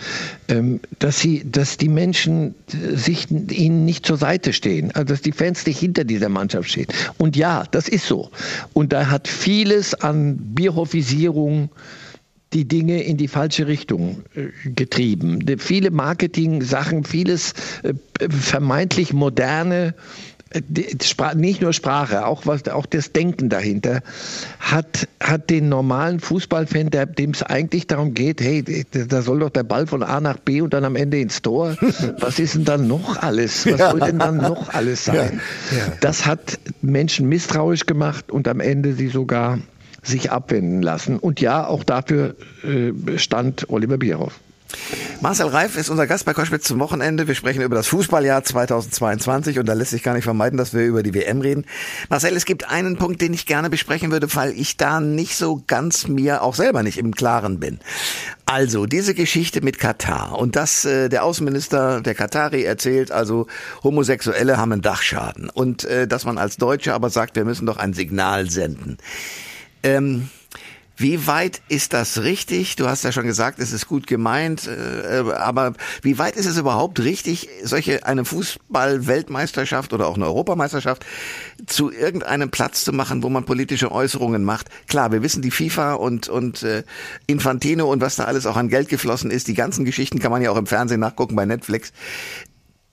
ähm, 0.49 0.81
dass 0.99 1.21
sie, 1.21 1.45
dass 1.51 1.77
die 1.77 1.89
Menschen 1.89 2.55
sich 2.69 3.31
ihnen 3.31 3.85
nicht 3.85 4.07
zur 4.07 4.17
Seite 4.17 4.53
stehen, 4.53 4.91
also 4.93 5.05
dass 5.05 5.23
die 5.23 5.33
Fans 5.33 5.65
nicht 5.67 5.79
hinter 5.79 6.05
dieser 6.05 6.29
Mannschaft 6.29 6.71
stehen. 6.71 6.87
Und 7.19 7.37
ja, 7.37 7.60
das 7.67 7.89
ist 7.89 8.07
so. 8.07 8.31
Und 8.73 8.93
da 8.93 9.11
hat 9.11 9.29
vieles 9.29 9.95
an 9.95 10.37
Bierhoffisierung 10.55 11.71
die 12.53 12.67
Dinge 12.67 13.03
in 13.03 13.17
die 13.17 13.29
falsche 13.29 13.67
Richtung 13.67 14.25
äh, 14.35 14.49
getrieben. 14.71 15.45
Viele 15.59 15.91
Marketing-Sachen, 15.91 17.05
vieles 17.05 17.53
äh, 17.83 17.95
vermeintlich 18.29 19.13
moderne 19.13 19.95
nicht 21.35 21.61
nur 21.61 21.73
Sprache, 21.73 22.27
auch 22.27 22.45
was, 22.45 22.67
auch 22.69 22.87
das 22.87 23.13
Denken 23.13 23.49
dahinter 23.49 24.01
hat, 24.59 25.09
hat 25.21 25.49
den 25.49 25.69
normalen 25.69 26.19
Fußballfan, 26.19 26.91
dem 26.91 27.31
es 27.31 27.43
eigentlich 27.43 27.87
darum 27.87 28.15
geht, 28.15 28.41
hey, 28.41 28.85
da 28.91 29.23
soll 29.23 29.41
doch 29.41 29.51
der 29.51 29.63
Ball 29.63 29.87
von 29.87 30.03
A 30.03 30.21
nach 30.21 30.39
B 30.39 30.61
und 30.61 30.75
dann 30.75 30.85
am 30.85 30.97
Ende 30.97 31.21
ins 31.21 31.43
Tor. 31.43 31.77
Was 32.19 32.39
ist 32.41 32.57
denn 32.57 32.65
dann 32.65 32.89
noch 32.89 33.17
alles? 33.23 33.65
Was 33.67 33.79
ja. 33.79 33.91
soll 33.91 34.01
denn 34.01 34.19
dann 34.19 34.39
noch 34.39 34.75
alles 34.75 35.05
sein? 35.05 35.41
Ja. 35.71 35.79
Ja. 35.79 35.93
Das 36.01 36.27
hat 36.27 36.59
Menschen 36.83 37.29
misstrauisch 37.29 37.87
gemacht 37.87 38.33
und 38.33 38.49
am 38.49 38.59
Ende 38.61 38.95
sie 38.95 39.09
sogar 39.09 39.59
sich 40.03 40.33
abwenden 40.33 40.83
lassen. 40.83 41.19
Und 41.19 41.41
ja, 41.41 41.67
auch 41.67 41.85
dafür 41.85 42.35
äh, 42.65 43.19
stand 43.19 43.69
Oliver 43.71 43.99
Bierhoff. 43.99 44.41
Marcel 45.23 45.49
Reif 45.49 45.77
ist 45.77 45.91
unser 45.91 46.07
Gast 46.07 46.25
bei 46.25 46.33
Koschwitz 46.33 46.65
zum 46.65 46.81
Wochenende. 46.81 47.29
Wir 47.29 47.35
sprechen 47.35 47.61
über 47.61 47.77
das 47.77 47.89
Fußballjahr 47.89 48.43
2022 48.43 49.59
und 49.59 49.69
da 49.69 49.75
lässt 49.75 49.91
sich 49.91 50.03
gar 50.03 50.15
nicht 50.15 50.25
vermeiden, 50.25 50.57
dass 50.57 50.73
wir 50.73 50.87
über 50.87 51.03
die 51.03 51.13
WM 51.13 51.43
reden. 51.43 51.67
Marcel, 52.09 52.35
es 52.35 52.47
gibt 52.47 52.71
einen 52.71 52.97
Punkt, 52.97 53.21
den 53.21 53.35
ich 53.35 53.45
gerne 53.45 53.69
besprechen 53.69 54.13
würde, 54.13 54.35
weil 54.35 54.53
ich 54.53 54.79
da 54.79 54.99
nicht 54.99 55.37
so 55.37 55.63
ganz 55.67 56.09
mir 56.09 56.41
auch 56.43 56.55
selber 56.55 56.83
nicht 56.83 56.97
im 56.97 57.15
Klaren 57.15 57.61
bin. 57.61 57.81
Also, 58.47 58.87
diese 58.87 59.13
Geschichte 59.13 59.61
mit 59.61 59.79
Katar 59.79 60.39
und 60.39 60.57
dass 60.57 60.87
äh, 60.87 61.11
der 61.11 61.23
Außenminister 61.25 62.01
der 62.01 62.15
Katari 62.15 62.65
erzählt, 62.65 63.13
also 63.13 63.47
Homosexuelle 63.85 64.57
haben 64.57 64.73
einen 64.73 64.83
Dachschaden 64.83 65.51
und 65.51 65.85
äh, 65.85 66.09
dass 66.09 66.25
man 66.25 66.39
als 66.39 66.57
Deutsche 66.57 66.95
aber 66.95 67.11
sagt, 67.11 67.37
wir 67.37 67.45
müssen 67.45 67.67
doch 67.67 67.77
ein 67.77 67.93
Signal 67.93 68.49
senden. 68.49 68.97
Ähm, 69.83 70.31
wie 71.01 71.27
weit 71.27 71.63
ist 71.69 71.95
das 71.95 72.23
richtig? 72.23 72.77
Du 72.77 72.87
hast 72.87 73.05
ja 73.05 73.13
schon 73.13 73.25
gesagt, 73.25 73.59
es 73.59 73.73
ist 73.73 73.89
gut 73.89 74.07
gemeint, 74.07 74.69
äh, 74.69 75.33
aber 75.33 75.73
wie 76.03 76.19
weit 76.19 76.37
ist 76.37 76.45
es 76.45 76.59
überhaupt 76.59 77.01
richtig, 77.01 77.49
solche 77.65 78.05
eine 78.05 78.27
Fußball-Weltmeisterschaft 78.27 79.95
oder 79.95 80.07
auch 80.07 80.17
eine 80.17 80.27
Europameisterschaft 80.27 81.07
zu 81.67 81.91
irgendeinem 81.91 82.51
Platz 82.51 82.85
zu 82.85 82.93
machen, 82.93 83.23
wo 83.23 83.31
man 83.31 83.47
politische 83.47 83.91
Äußerungen 83.91 84.45
macht? 84.45 84.69
Klar, 84.89 85.11
wir 85.11 85.23
wissen 85.23 85.41
die 85.41 85.51
FIFA 85.51 85.95
und 85.95 86.29
und 86.29 86.63
äh, 86.65 86.83
Infantino 87.27 87.91
und 87.91 88.03
was 88.03 88.17
da 88.17 88.25
alles 88.25 88.45
auch 88.45 88.57
an 88.57 88.69
Geld 88.69 88.91
geflossen 88.91 89.31
ist. 89.31 89.49
Die 89.49 89.55
ganzen 89.55 89.87
Geschichten 89.87 90.19
kann 90.19 90.31
man 90.31 90.43
ja 90.43 90.51
auch 90.51 90.59
im 90.59 90.67
Fernsehen 90.67 91.01
nachgucken 91.01 91.35
bei 91.35 91.47
Netflix. 91.47 91.93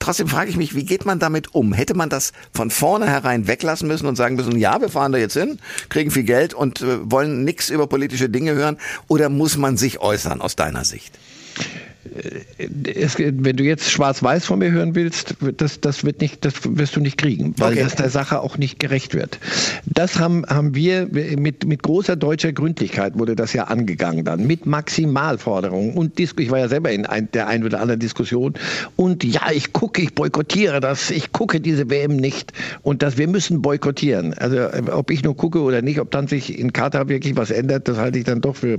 Trotzdem 0.07 0.29
frage 0.29 0.49
ich 0.49 0.55
mich, 0.55 0.73
wie 0.73 0.85
geht 0.85 1.05
man 1.05 1.19
damit 1.19 1.53
um? 1.53 1.73
Hätte 1.73 1.93
man 1.93 2.07
das 2.09 2.31
von 2.53 2.71
vornherein 2.71 3.45
weglassen 3.45 3.89
müssen 3.89 4.07
und 4.07 4.15
sagen 4.15 4.37
müssen, 4.37 4.57
ja, 4.57 4.79
wir 4.79 4.87
fahren 4.87 5.11
da 5.11 5.17
jetzt 5.17 5.33
hin, 5.33 5.59
kriegen 5.89 6.11
viel 6.11 6.23
Geld 6.23 6.53
und 6.53 6.79
äh, 6.79 7.11
wollen 7.11 7.43
nichts 7.43 7.69
über 7.69 7.87
politische 7.87 8.29
Dinge 8.29 8.53
hören? 8.53 8.77
Oder 9.09 9.27
muss 9.27 9.57
man 9.57 9.75
sich 9.75 9.99
äußern 9.99 10.39
aus 10.39 10.55
deiner 10.55 10.85
Sicht? 10.85 11.19
Es, 12.85 13.17
wenn 13.17 13.55
du 13.55 13.63
jetzt 13.63 13.89
schwarz-weiß 13.89 14.45
von 14.45 14.59
mir 14.59 14.71
hören 14.71 14.95
willst, 14.95 15.35
das, 15.57 15.81
das, 15.81 16.03
wird 16.03 16.21
nicht, 16.21 16.45
das 16.45 16.53
wirst 16.63 16.95
du 16.95 16.99
nicht 16.99 17.17
kriegen, 17.17 17.53
weil 17.57 17.73
okay. 17.73 17.83
das 17.83 17.95
der 17.95 18.09
Sache 18.09 18.41
auch 18.41 18.57
nicht 18.57 18.79
gerecht 18.79 19.13
wird. 19.13 19.39
Das 19.85 20.19
haben, 20.19 20.45
haben 20.47 20.75
wir 20.75 21.07
mit, 21.07 21.65
mit 21.65 21.83
großer 21.83 22.15
deutscher 22.15 22.53
Gründlichkeit 22.53 23.17
wurde 23.17 23.35
das 23.35 23.53
ja 23.53 23.65
angegangen 23.65 24.25
dann, 24.25 24.45
mit 24.45 24.65
Maximalforderungen 24.65 25.93
und 25.93 26.19
ich 26.19 26.51
war 26.51 26.59
ja 26.59 26.67
selber 26.67 26.91
in 26.91 27.05
ein, 27.05 27.29
der 27.31 27.47
einen 27.47 27.63
oder 27.63 27.81
anderen 27.81 27.99
Diskussion 27.99 28.53
und 28.95 29.23
ja, 29.23 29.51
ich 29.53 29.73
gucke, 29.73 30.01
ich 30.01 30.13
boykottiere 30.13 30.79
das, 30.79 31.11
ich 31.11 31.31
gucke 31.31 31.59
diese 31.59 31.89
WM 31.89 32.15
nicht 32.15 32.53
und 32.83 33.01
das, 33.01 33.17
wir 33.17 33.27
müssen 33.27 33.61
boykottieren. 33.61 34.33
Also 34.33 34.57
ob 34.91 35.11
ich 35.11 35.23
nur 35.23 35.35
gucke 35.35 35.61
oder 35.61 35.81
nicht, 35.81 35.99
ob 35.99 36.11
dann 36.11 36.27
sich 36.27 36.57
in 36.57 36.73
Katar 36.73 37.09
wirklich 37.09 37.35
was 37.35 37.51
ändert, 37.51 37.87
das 37.87 37.97
halte 37.97 38.19
ich 38.19 38.25
dann 38.25 38.41
doch 38.41 38.55
für 38.55 38.77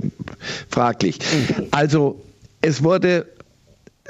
fraglich. 0.69 1.19
Mhm. 1.19 1.65
Also 1.71 2.21
es 2.61 2.83
wurde 2.83 3.25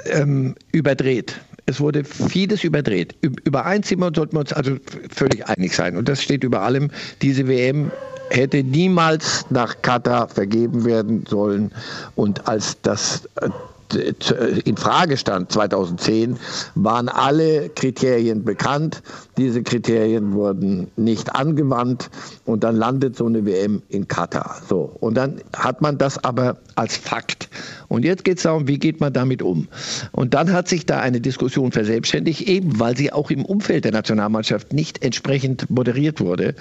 ähm, 0.06 0.54
überdreht. 0.72 1.40
Es 1.66 1.80
wurde 1.80 2.04
vieles 2.04 2.64
überdreht. 2.64 3.14
Über 3.20 3.64
ein 3.64 3.82
Zimmer 3.82 4.10
sollten 4.14 4.34
wir 4.34 4.40
uns 4.40 4.52
also 4.52 4.76
völlig 5.10 5.46
einig 5.46 5.74
sein. 5.74 5.96
Und 5.96 6.08
das 6.08 6.22
steht 6.22 6.42
über 6.42 6.62
allem. 6.62 6.90
Diese 7.22 7.46
WM 7.46 7.92
hätte 8.30 8.62
niemals 8.64 9.44
nach 9.50 9.80
Katar 9.82 10.28
vergeben 10.28 10.84
werden 10.84 11.24
sollen. 11.28 11.72
Und 12.16 12.48
als 12.48 12.80
das 12.82 13.28
äh, 13.40 13.50
in 13.94 14.76
Frage 14.76 15.16
stand 15.16 15.52
2010, 15.52 16.36
waren 16.74 17.08
alle 17.08 17.68
Kriterien 17.70 18.44
bekannt. 18.44 19.02
Diese 19.36 19.62
Kriterien 19.62 20.32
wurden 20.32 20.90
nicht 20.96 21.34
angewandt 21.34 22.10
und 22.44 22.64
dann 22.64 22.76
landet 22.76 23.16
so 23.16 23.26
eine 23.26 23.44
WM 23.44 23.82
in 23.88 24.08
Katar. 24.08 24.60
So 24.68 24.96
und 25.00 25.14
dann 25.14 25.40
hat 25.56 25.80
man 25.82 25.98
das 25.98 26.22
aber 26.22 26.58
als 26.74 26.96
Fakt. 26.96 27.48
Und 27.88 28.04
jetzt 28.04 28.24
geht 28.24 28.36
es 28.36 28.44
darum, 28.44 28.68
wie 28.68 28.78
geht 28.78 29.00
man 29.00 29.12
damit 29.12 29.42
um? 29.42 29.68
Und 30.12 30.34
dann 30.34 30.52
hat 30.52 30.68
sich 30.68 30.86
da 30.86 31.00
eine 31.00 31.20
Diskussion 31.20 31.72
verselbstständigt, 31.72 32.42
eben 32.42 32.78
weil 32.78 32.96
sie 32.96 33.12
auch 33.12 33.30
im 33.30 33.44
Umfeld 33.44 33.84
der 33.84 33.92
Nationalmannschaft 33.92 34.72
nicht 34.72 35.02
entsprechend 35.02 35.68
moderiert 35.70 36.20
wurde. 36.20 36.54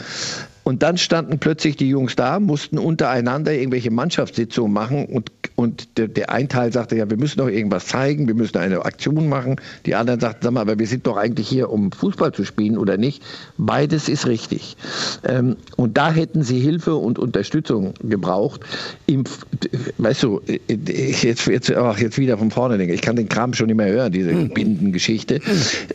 Und 0.70 0.84
dann 0.84 1.00
standen 1.00 1.40
plötzlich 1.40 1.78
die 1.78 1.90
Jungs 1.90 2.16
da, 2.16 2.40
mussten 2.40 2.78
untereinander 2.78 3.52
irgendwelche 3.56 3.90
Mannschaftssitzungen 3.90 4.72
machen 4.72 5.08
und, 5.08 5.32
und 5.56 5.98
der, 5.98 6.08
der 6.08 6.30
ein 6.30 6.48
Teil 6.48 6.72
sagte, 6.72 6.96
ja, 6.96 7.10
wir 7.10 7.18
müssen 7.18 7.40
doch 7.40 7.48
irgendwas 7.48 7.88
zeigen, 7.88 8.28
wir 8.28 8.36
müssen 8.36 8.56
eine 8.60 8.86
Aktion 8.86 9.30
machen. 9.30 9.56
Die 9.88 9.96
anderen 9.96 10.20
sagten, 10.20 10.44
sag 10.44 10.52
mal, 10.52 10.62
aber 10.62 10.78
wir 10.78 10.86
sind 10.86 11.08
doch 11.08 11.18
eigentlich 11.18 11.50
hier, 11.50 11.72
um 11.72 11.92
Fußball 11.92 12.34
zu 12.34 12.46
spielen 12.46 12.78
oder 12.78 12.98
nicht. 12.98 13.24
Beides 13.58 14.10
ist 14.10 14.28
richtig. 14.28 14.78
Ähm, 15.28 15.56
und 15.76 15.98
da 15.98 16.12
hätten 16.12 16.44
sie 16.44 16.60
Hilfe 16.60 16.94
und 16.94 17.18
Unterstützung 17.18 17.96
gebraucht. 18.04 18.62
Im, 19.08 19.24
weißt 19.98 20.22
du, 20.22 20.40
ich 20.46 21.24
jetzt, 21.24 21.48
jetzt, 21.48 21.76
ach, 21.76 21.98
jetzt 21.98 22.20
wieder 22.20 22.38
von 22.38 22.52
vorne 22.52 22.78
denke, 22.78 22.94
ich 22.94 23.02
kann 23.02 23.16
den 23.16 23.28
Kram 23.28 23.56
schon 23.56 23.66
nicht 23.66 23.78
mehr 23.78 23.92
hören, 23.92 24.12
diese 24.12 24.34
hm. 24.34 24.50
Bindengeschichte. 24.50 25.40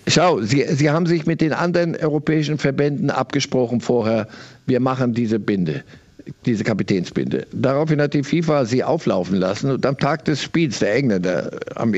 Schau, 0.08 0.40
sie, 0.40 0.64
sie 0.68 0.90
haben 0.90 1.06
sich 1.06 1.26
mit 1.26 1.40
den 1.40 1.52
anderen 1.52 1.94
europäischen 1.94 2.58
Verbänden 2.58 3.10
abgesprochen 3.10 3.80
vorher, 3.80 4.26
wir 4.66 4.80
machen 4.80 5.14
diese 5.14 5.38
Binde 5.38 5.84
diese 6.46 6.64
Kapitänsbinde. 6.64 7.46
Daraufhin 7.52 8.00
hat 8.00 8.14
die 8.14 8.22
FIFA 8.22 8.64
sie 8.64 8.82
auflaufen 8.82 9.36
lassen 9.36 9.70
und 9.70 9.84
am 9.84 9.98
Tag 9.98 10.24
des 10.24 10.42
Spiels, 10.42 10.78
der 10.78 10.94
Engländer, 10.94 11.50
am, 11.74 11.92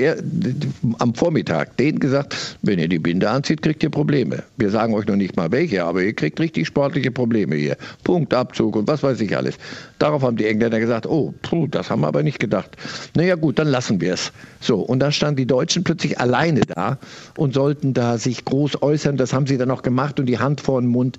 am, 0.99 1.15
Vormittag, 1.15 1.77
denen 1.77 1.99
gesagt, 1.99 2.57
wenn 2.63 2.79
ihr 2.79 2.89
die 2.89 2.99
Binde 2.99 3.31
anzieht, 3.31 3.63
kriegt 3.63 3.83
ihr 3.83 3.91
Probleme. 3.91 4.43
Wir 4.57 4.71
sagen 4.71 4.95
euch 4.95 5.07
noch 5.07 5.17
nicht 5.17 5.37
mal 5.37 5.53
welche, 5.53 5.85
aber 5.85 6.03
ihr 6.03 6.13
kriegt 6.13 6.41
richtig 6.41 6.67
sportliche 6.67 7.11
Probleme 7.11 7.55
hier. 7.57 7.77
Punktabzug 8.05 8.77
und 8.77 8.89
was 8.89 9.03
weiß 9.03 9.21
ich 9.21 9.37
alles. 9.37 9.57
Darauf 9.99 10.23
haben 10.23 10.37
die 10.37 10.47
Engländer 10.47 10.81
gesagt, 10.81 11.07
oh, 11.07 11.33
puh, 11.43 11.67
das 11.69 11.91
haben 11.91 12.01
wir 12.01 12.09
aber 12.09 12.23
nicht 12.23 12.41
gedacht. 12.41 12.77
Naja 13.15 13.37
gut, 13.37 13.59
dann 13.59 13.69
lassen 13.69 14.01
wir 14.01 14.15
es. 14.15 14.33
So, 14.61 14.81
und 14.81 15.01
dann 15.01 15.13
standen 15.13 15.37
die 15.37 15.47
Deutschen 15.47 15.85
plötzlich 15.85 16.19
alleine 16.19 16.61
da 16.61 16.99
und 17.37 17.55
sollten 17.55 17.95
da 17.95 18.19
sich 18.19 18.45
groß 18.45 18.83
äußern. 18.83 19.17
Das 19.17 19.33
haben 19.33 19.47
sie 19.47 19.57
dann 19.57 19.71
auch 19.71 19.83
gemacht 19.83 20.19
und 20.19 20.27
die 20.27 20.39
Hand 20.39 20.61
vor 20.61 20.81
den 20.81 20.89
Mund. 20.89 21.19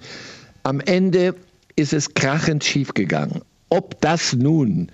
Am 0.63 0.79
Ende 0.81 1.35
ist 1.75 1.93
es 1.93 2.13
krachend 2.13 2.63
schiefgegangen. 2.63 3.41
Ob 3.69 3.99
das 4.01 4.33
nun 4.33 4.89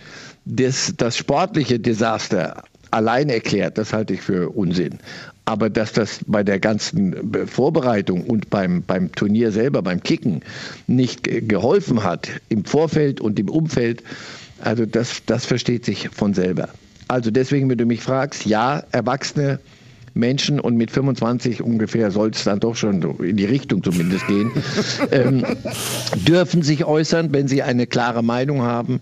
das, 0.45 0.93
das 0.97 1.17
sportliche 1.17 1.79
Desaster 1.79 2.63
allein 2.91 3.29
erklärt, 3.29 3.77
das 3.77 3.93
halte 3.93 4.13
ich 4.13 4.21
für 4.21 4.49
Unsinn. 4.49 4.99
Aber 5.45 5.69
dass 5.69 5.91
das 5.93 6.19
bei 6.25 6.43
der 6.43 6.59
ganzen 6.59 7.47
Vorbereitung 7.47 8.23
und 8.25 8.49
beim, 8.49 8.83
beim 8.83 9.11
Turnier 9.11 9.51
selber, 9.51 9.81
beim 9.81 10.01
Kicken, 10.01 10.41
nicht 10.87 11.23
geholfen 11.23 12.03
hat, 12.03 12.29
im 12.49 12.65
Vorfeld 12.65 13.19
und 13.19 13.39
im 13.39 13.49
Umfeld, 13.49 14.03
also 14.61 14.85
das, 14.85 15.23
das 15.25 15.45
versteht 15.45 15.85
sich 15.85 16.09
von 16.09 16.33
selber. 16.33 16.69
Also 17.07 17.29
deswegen, 17.29 17.69
wenn 17.69 17.77
du 17.77 17.85
mich 17.85 18.01
fragst, 18.01 18.45
ja, 18.45 18.83
Erwachsene 18.91 19.59
Menschen 20.13 20.59
und 20.59 20.75
mit 20.75 20.91
25 20.91 21.61
ungefähr 21.61 22.11
soll 22.11 22.29
es 22.29 22.43
dann 22.43 22.59
doch 22.59 22.75
schon 22.75 23.01
in 23.19 23.37
die 23.37 23.45
Richtung 23.45 23.83
zumindest 23.83 24.27
gehen, 24.27 24.51
ähm, 25.11 25.43
dürfen 26.27 26.61
sich 26.61 26.85
äußern, 26.85 27.33
wenn 27.33 27.47
sie 27.47 27.63
eine 27.63 27.87
klare 27.87 28.23
Meinung 28.23 28.61
haben. 28.61 29.01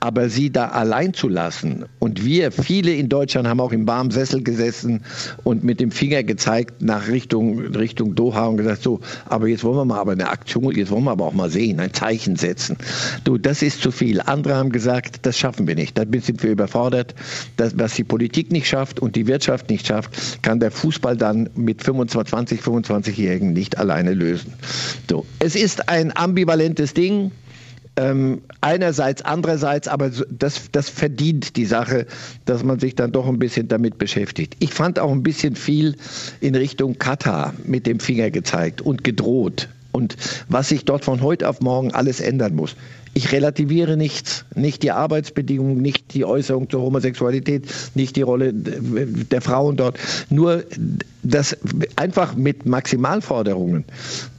Aber 0.00 0.28
sie 0.28 0.50
da 0.50 0.68
allein 0.68 1.14
zu 1.14 1.28
lassen 1.28 1.84
und 1.98 2.24
wir, 2.24 2.52
viele 2.52 2.92
in 2.92 3.08
Deutschland 3.08 3.48
haben 3.48 3.60
auch 3.60 3.72
im 3.72 3.86
warmen 3.86 4.10
Sessel 4.10 4.42
gesessen 4.42 5.04
und 5.44 5.64
mit 5.64 5.80
dem 5.80 5.90
Finger 5.90 6.22
gezeigt 6.22 6.82
nach 6.82 7.08
Richtung, 7.08 7.58
Richtung 7.74 8.14
Doha 8.14 8.46
und 8.46 8.58
gesagt, 8.58 8.82
so, 8.82 9.00
aber 9.26 9.48
jetzt 9.48 9.64
wollen 9.64 9.76
wir 9.76 9.84
mal 9.84 9.98
aber 9.98 10.12
eine 10.12 10.28
Aktion, 10.28 10.74
jetzt 10.74 10.90
wollen 10.90 11.04
wir 11.04 11.10
aber 11.10 11.26
auch 11.26 11.32
mal 11.32 11.50
sehen, 11.50 11.80
ein 11.80 11.92
Zeichen 11.92 12.36
setzen. 12.36 12.76
Du, 13.24 13.38
das 13.38 13.62
ist 13.62 13.82
zu 13.82 13.90
viel. 13.90 14.20
Andere 14.20 14.54
haben 14.54 14.70
gesagt, 14.70 15.26
das 15.26 15.38
schaffen 15.38 15.66
wir 15.66 15.74
nicht. 15.74 15.98
Damit 15.98 16.24
sind 16.24 16.42
wir 16.42 16.50
überfordert. 16.50 17.14
Das, 17.56 17.78
was 17.78 17.94
die 17.94 18.04
Politik 18.04 18.52
nicht 18.52 18.68
schafft 18.68 19.00
und 19.00 19.16
die 19.16 19.26
Wirtschaft 19.26 19.70
nicht 19.70 19.86
schafft, 19.86 20.42
kann 20.42 20.60
der 20.60 20.70
Fußball 20.70 21.16
dann 21.16 21.50
mit 21.54 21.82
25, 21.82 22.60
25-Jährigen 22.60 23.52
nicht 23.52 23.78
alleine 23.78 24.14
lösen. 24.14 24.52
So, 25.08 25.26
es 25.38 25.56
ist 25.56 25.88
ein 25.88 26.16
ambivalentes 26.16 26.94
Ding. 26.94 27.30
Ähm, 27.98 28.42
einerseits, 28.60 29.22
andererseits, 29.22 29.88
aber 29.88 30.10
das, 30.30 30.70
das 30.70 30.88
verdient 30.88 31.56
die 31.56 31.64
Sache, 31.64 32.06
dass 32.44 32.62
man 32.62 32.78
sich 32.78 32.94
dann 32.94 33.10
doch 33.10 33.26
ein 33.26 33.40
bisschen 33.40 33.66
damit 33.66 33.98
beschäftigt. 33.98 34.54
Ich 34.60 34.72
fand 34.72 35.00
auch 35.00 35.10
ein 35.10 35.24
bisschen 35.24 35.56
viel 35.56 35.96
in 36.40 36.54
Richtung 36.54 36.96
Katar 36.96 37.54
mit 37.64 37.88
dem 37.88 37.98
Finger 37.98 38.30
gezeigt 38.30 38.82
und 38.82 39.02
gedroht 39.02 39.68
und 39.90 40.16
was 40.48 40.68
sich 40.68 40.84
dort 40.84 41.04
von 41.04 41.22
heute 41.22 41.48
auf 41.48 41.60
morgen 41.60 41.92
alles 41.92 42.20
ändern 42.20 42.54
muss. 42.54 42.76
Ich 43.14 43.32
relativiere 43.32 43.96
nichts, 43.96 44.44
nicht 44.54 44.82
die 44.82 44.90
Arbeitsbedingungen, 44.90 45.80
nicht 45.80 46.14
die 46.14 46.24
Äußerung 46.24 46.70
zur 46.70 46.82
Homosexualität, 46.82 47.66
nicht 47.94 48.16
die 48.16 48.22
Rolle 48.22 48.52
der 48.52 49.40
Frauen 49.40 49.76
dort. 49.76 49.98
Nur 50.30 50.64
das 51.22 51.56
einfach 51.96 52.36
mit 52.36 52.66
Maximalforderungen, 52.66 53.84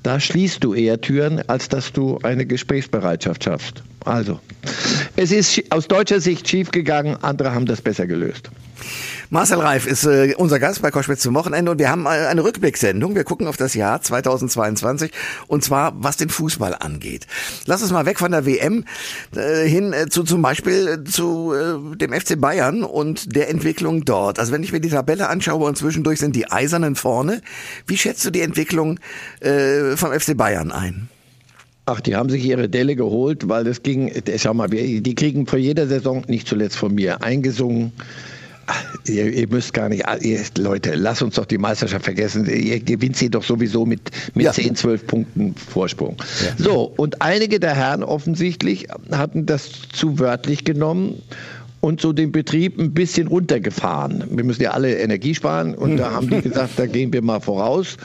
da 0.03 0.19
schließt 0.19 0.63
du 0.63 0.73
eher 0.73 1.01
Türen, 1.01 1.41
als 1.47 1.69
dass 1.69 1.91
du 1.91 2.19
eine 2.23 2.45
Gesprächsbereitschaft 2.45 3.43
schaffst. 3.43 3.83
Also, 4.05 4.39
es 5.19 5.33
ist 5.33 5.61
aus 5.69 5.89
deutscher 5.89 6.21
Sicht 6.21 6.47
schiefgegangen, 6.47 7.17
andere 7.21 7.53
haben 7.53 7.65
das 7.65 7.81
besser 7.81 8.07
gelöst. 8.07 8.49
Marcel 9.29 9.59
Reif 9.59 9.85
ist 9.85 10.05
äh, 10.05 10.33
unser 10.37 10.59
Gast 10.59 10.81
bei 10.81 10.91
Koschwitz 10.91 11.19
zum 11.19 11.35
Wochenende 11.35 11.71
und 11.71 11.77
wir 11.77 11.89
haben 11.89 12.05
äh, 12.05 12.09
eine 12.09 12.41
Rückblicksendung. 12.41 13.15
Wir 13.15 13.25
gucken 13.25 13.45
auf 13.45 13.57
das 13.57 13.73
Jahr 13.73 14.01
2022 14.01 15.11
und 15.47 15.61
zwar 15.61 15.91
was 15.97 16.15
den 16.15 16.29
Fußball 16.29 16.73
angeht. 16.73 17.27
Lass 17.65 17.81
uns 17.81 17.91
mal 17.91 18.05
weg 18.05 18.17
von 18.17 18.31
der 18.31 18.45
WM 18.45 18.85
äh, 19.35 19.67
hin 19.67 19.91
äh, 19.91 20.07
zu 20.07 20.23
zum 20.23 20.41
Beispiel 20.41 20.87
äh, 20.87 21.03
zu 21.03 21.53
äh, 21.53 21.97
dem 21.97 22.13
FC 22.13 22.39
Bayern 22.39 22.83
und 22.83 23.35
der 23.35 23.49
Entwicklung 23.49 24.05
dort. 24.05 24.39
Also 24.39 24.53
wenn 24.53 24.63
ich 24.63 24.71
mir 24.71 24.79
die 24.79 24.89
Tabelle 24.89 25.27
anschaue 25.27 25.65
und 25.65 25.77
zwischendurch 25.77 26.19
sind 26.19 26.33
die 26.33 26.49
Eisernen 26.49 26.95
vorne. 26.95 27.41
Wie 27.87 27.97
schätzt 27.97 28.23
du 28.25 28.29
die 28.29 28.41
Entwicklung 28.41 29.01
vom 29.41 30.11
FC 30.11 30.37
Bayern 30.37 30.71
ein? 30.71 31.09
Ach, 31.89 32.01
die 32.01 32.15
haben 32.15 32.29
sich 32.29 32.45
ihre 32.45 32.69
Delle 32.69 32.95
geholt, 32.95 33.49
weil 33.49 33.63
das 33.63 33.81
ging, 33.81 34.11
schau 34.37 34.53
mal, 34.53 34.67
die 34.67 35.15
kriegen 35.15 35.47
vor 35.47 35.57
jeder 35.57 35.87
Saison, 35.87 36.23
nicht 36.27 36.47
zuletzt 36.47 36.77
von 36.77 36.93
mir, 36.93 37.23
eingesungen, 37.23 37.93
Ihr, 39.07 39.33
ihr, 39.33 39.47
müsst 39.47 39.73
gar 39.73 39.89
nicht, 39.89 40.03
ihr, 40.21 40.39
Leute, 40.59 40.93
lasst 40.93 41.23
uns 41.23 41.33
doch 41.33 41.45
die 41.45 41.57
Meisterschaft 41.57 42.05
vergessen. 42.05 42.45
Ihr 42.45 42.79
gewinnt 42.79 43.17
sie 43.17 43.31
doch 43.31 43.43
sowieso 43.43 43.83
mit, 43.83 44.11
mit 44.35 44.45
ja. 44.45 44.53
10, 44.53 44.75
12 44.75 45.07
Punkten 45.07 45.55
Vorsprung. 45.55 46.17
Ja. 46.45 46.63
So, 46.63 46.93
und 46.95 47.19
einige 47.23 47.59
der 47.59 47.73
Herren 47.73 48.03
offensichtlich 48.03 48.87
hatten 49.11 49.47
das 49.47 49.71
zu 49.91 50.19
wörtlich 50.19 50.65
genommen 50.65 51.19
und 51.81 52.01
so 52.01 52.13
den 52.13 52.31
Betrieb 52.31 52.79
ein 52.79 52.93
bisschen 52.93 53.27
runtergefahren. 53.27 54.23
Wir 54.31 54.43
müssen 54.43 54.63
ja 54.63 54.71
alle 54.71 54.97
Energie 54.99 55.33
sparen 55.33 55.75
und 55.75 55.97
da 55.97 56.11
haben 56.11 56.29
die 56.29 56.41
gesagt, 56.49 56.77
da 56.77 56.85
gehen 56.85 57.13
wir 57.13 57.21
mal 57.21 57.39
voraus 57.39 57.97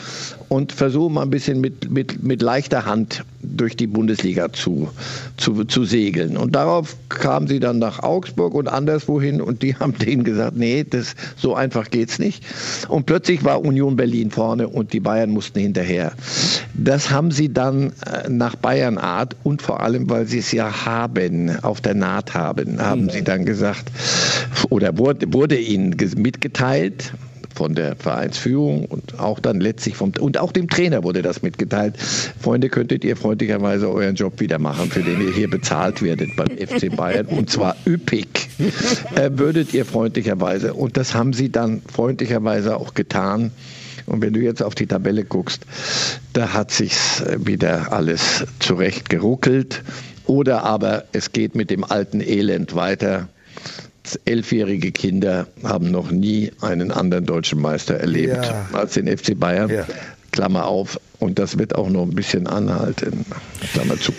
und 0.49 0.73
versuchen 0.73 1.14
mal 1.14 1.23
ein 1.23 1.31
bisschen 1.31 1.61
mit, 1.61 1.90
mit, 1.90 2.23
mit 2.23 2.43
leichter 2.43 2.87
Hand 2.87 3.25
durch 3.43 3.76
die 3.76 3.87
Bundesliga 3.87 4.52
zu, 4.52 4.88
zu, 5.37 5.64
zu 5.64 5.85
segeln. 5.85 6.37
Und 6.37 6.54
darauf 6.54 6.97
kamen 7.09 7.47
sie 7.47 7.61
dann 7.61 7.78
nach 7.78 8.02
Augsburg 8.02 8.54
und 8.54 8.69
anderswohin 8.69 9.40
und 9.40 9.62
die 9.62 9.75
haben 9.81 9.97
denen 9.99 10.25
gesagt, 10.25 10.57
nee, 10.57 10.85
das, 10.88 11.14
so 11.37 11.54
einfach 11.54 11.90
geht's 11.90 12.19
nicht. 12.19 12.45
Und 12.88 13.07
plötzlich 13.07 13.45
war 13.45 13.62
Union 13.62 13.97
Berlin 13.97 14.31
vorne 14.31 14.69
und 14.69 14.93
die 14.93 15.00
Bayern 15.00 15.31
mussten 15.31 15.61
hinterher. 15.61 16.12
Das 16.75 17.11
haben 17.11 17.31
sie 17.31 17.52
dann 17.52 17.93
äh, 18.07 18.28
nach 18.28 18.57
Bayern 18.57 18.99
Art 18.99 19.37
und 19.43 19.62
vor 19.62 19.81
allem, 19.81 20.09
weil 20.09 20.26
sie 20.26 20.38
es 20.38 20.52
ja 20.52 20.85
haben, 20.87 21.57
auf 21.62 21.81
der 21.81 21.95
Naht 21.95 22.35
haben, 22.35 22.81
haben 22.81 23.11
sie 23.11 23.23
dann 23.23 23.45
gesagt, 23.64 23.90
oder 24.71 24.99
wurde, 24.99 25.33
wurde 25.33 25.59
ihnen 25.59 25.97
mitgeteilt, 26.16 27.12
von 27.54 27.76
der 27.76 27.94
Vereinsführung 27.94 28.85
und 28.87 29.21
auch 29.21 29.38
dann 29.38 29.61
letztlich 29.61 29.94
vom 29.94 30.12
und 30.18 30.38
auch 30.38 30.50
dem 30.50 30.68
Trainer 30.68 31.04
wurde 31.04 31.23
das 31.23 31.42
mitgeteilt. 31.42 31.97
Freunde, 32.40 32.68
könntet 32.68 33.04
ihr 33.04 33.16
freundlicherweise 33.16 33.88
euren 33.88 34.16
Job 34.16 34.40
wieder 34.40 34.59
machen, 34.59 34.90
für 34.90 35.04
den 35.04 35.21
ihr 35.21 35.33
hier 35.33 35.49
bezahlt 35.49 36.02
werdet 36.02 36.35
beim 36.37 36.49
FC 36.59 36.94
Bayern 36.94 37.26
und 37.26 37.50
zwar 37.50 37.76
üppig. 37.87 38.49
Äh, 39.14 39.30
würdet 39.35 39.73
ihr 39.73 39.85
freundlicherweise 39.85 40.75
und 40.75 40.97
das 40.97 41.14
haben 41.14 41.33
sie 41.33 41.52
dann 41.52 41.83
freundlicherweise 41.83 42.76
auch 42.76 42.94
getan. 42.94 43.52
Und 44.06 44.21
wenn 44.21 44.33
du 44.33 44.40
jetzt 44.40 44.61
auf 44.61 44.75
die 44.75 44.87
Tabelle 44.87 45.25
guckst, 45.25 45.64
da 46.33 46.52
hat 46.52 46.73
sich's 46.73 47.23
wieder 47.38 47.92
alles 47.92 48.44
zurecht 48.59 49.09
geruckelt. 49.09 49.83
Oder 50.26 50.64
aber 50.64 51.04
es 51.12 51.33
geht 51.33 51.54
mit 51.54 51.71
dem 51.71 51.85
alten 51.85 52.21
Elend 52.21 52.75
weiter 52.75 53.28
elfjährige 54.25 54.92
Kinder 54.92 55.46
haben 55.62 55.90
noch 55.90 56.11
nie 56.11 56.52
einen 56.61 56.90
anderen 56.90 57.26
deutschen 57.26 57.61
Meister 57.61 57.94
erlebt 57.94 58.44
ja. 58.44 58.68
als 58.73 58.94
den 58.94 59.06
FC 59.06 59.38
Bayern. 59.38 59.70
Ja. 59.70 59.87
Klammer 60.32 60.66
auf. 60.66 60.99
Und 61.20 61.38
das 61.38 61.58
wird 61.58 61.75
auch 61.75 61.88
noch 61.88 62.02
ein 62.02 62.14
bisschen 62.14 62.46
anhalten. 62.46 63.25
Klammer 63.73 63.99
zu. 63.99 64.12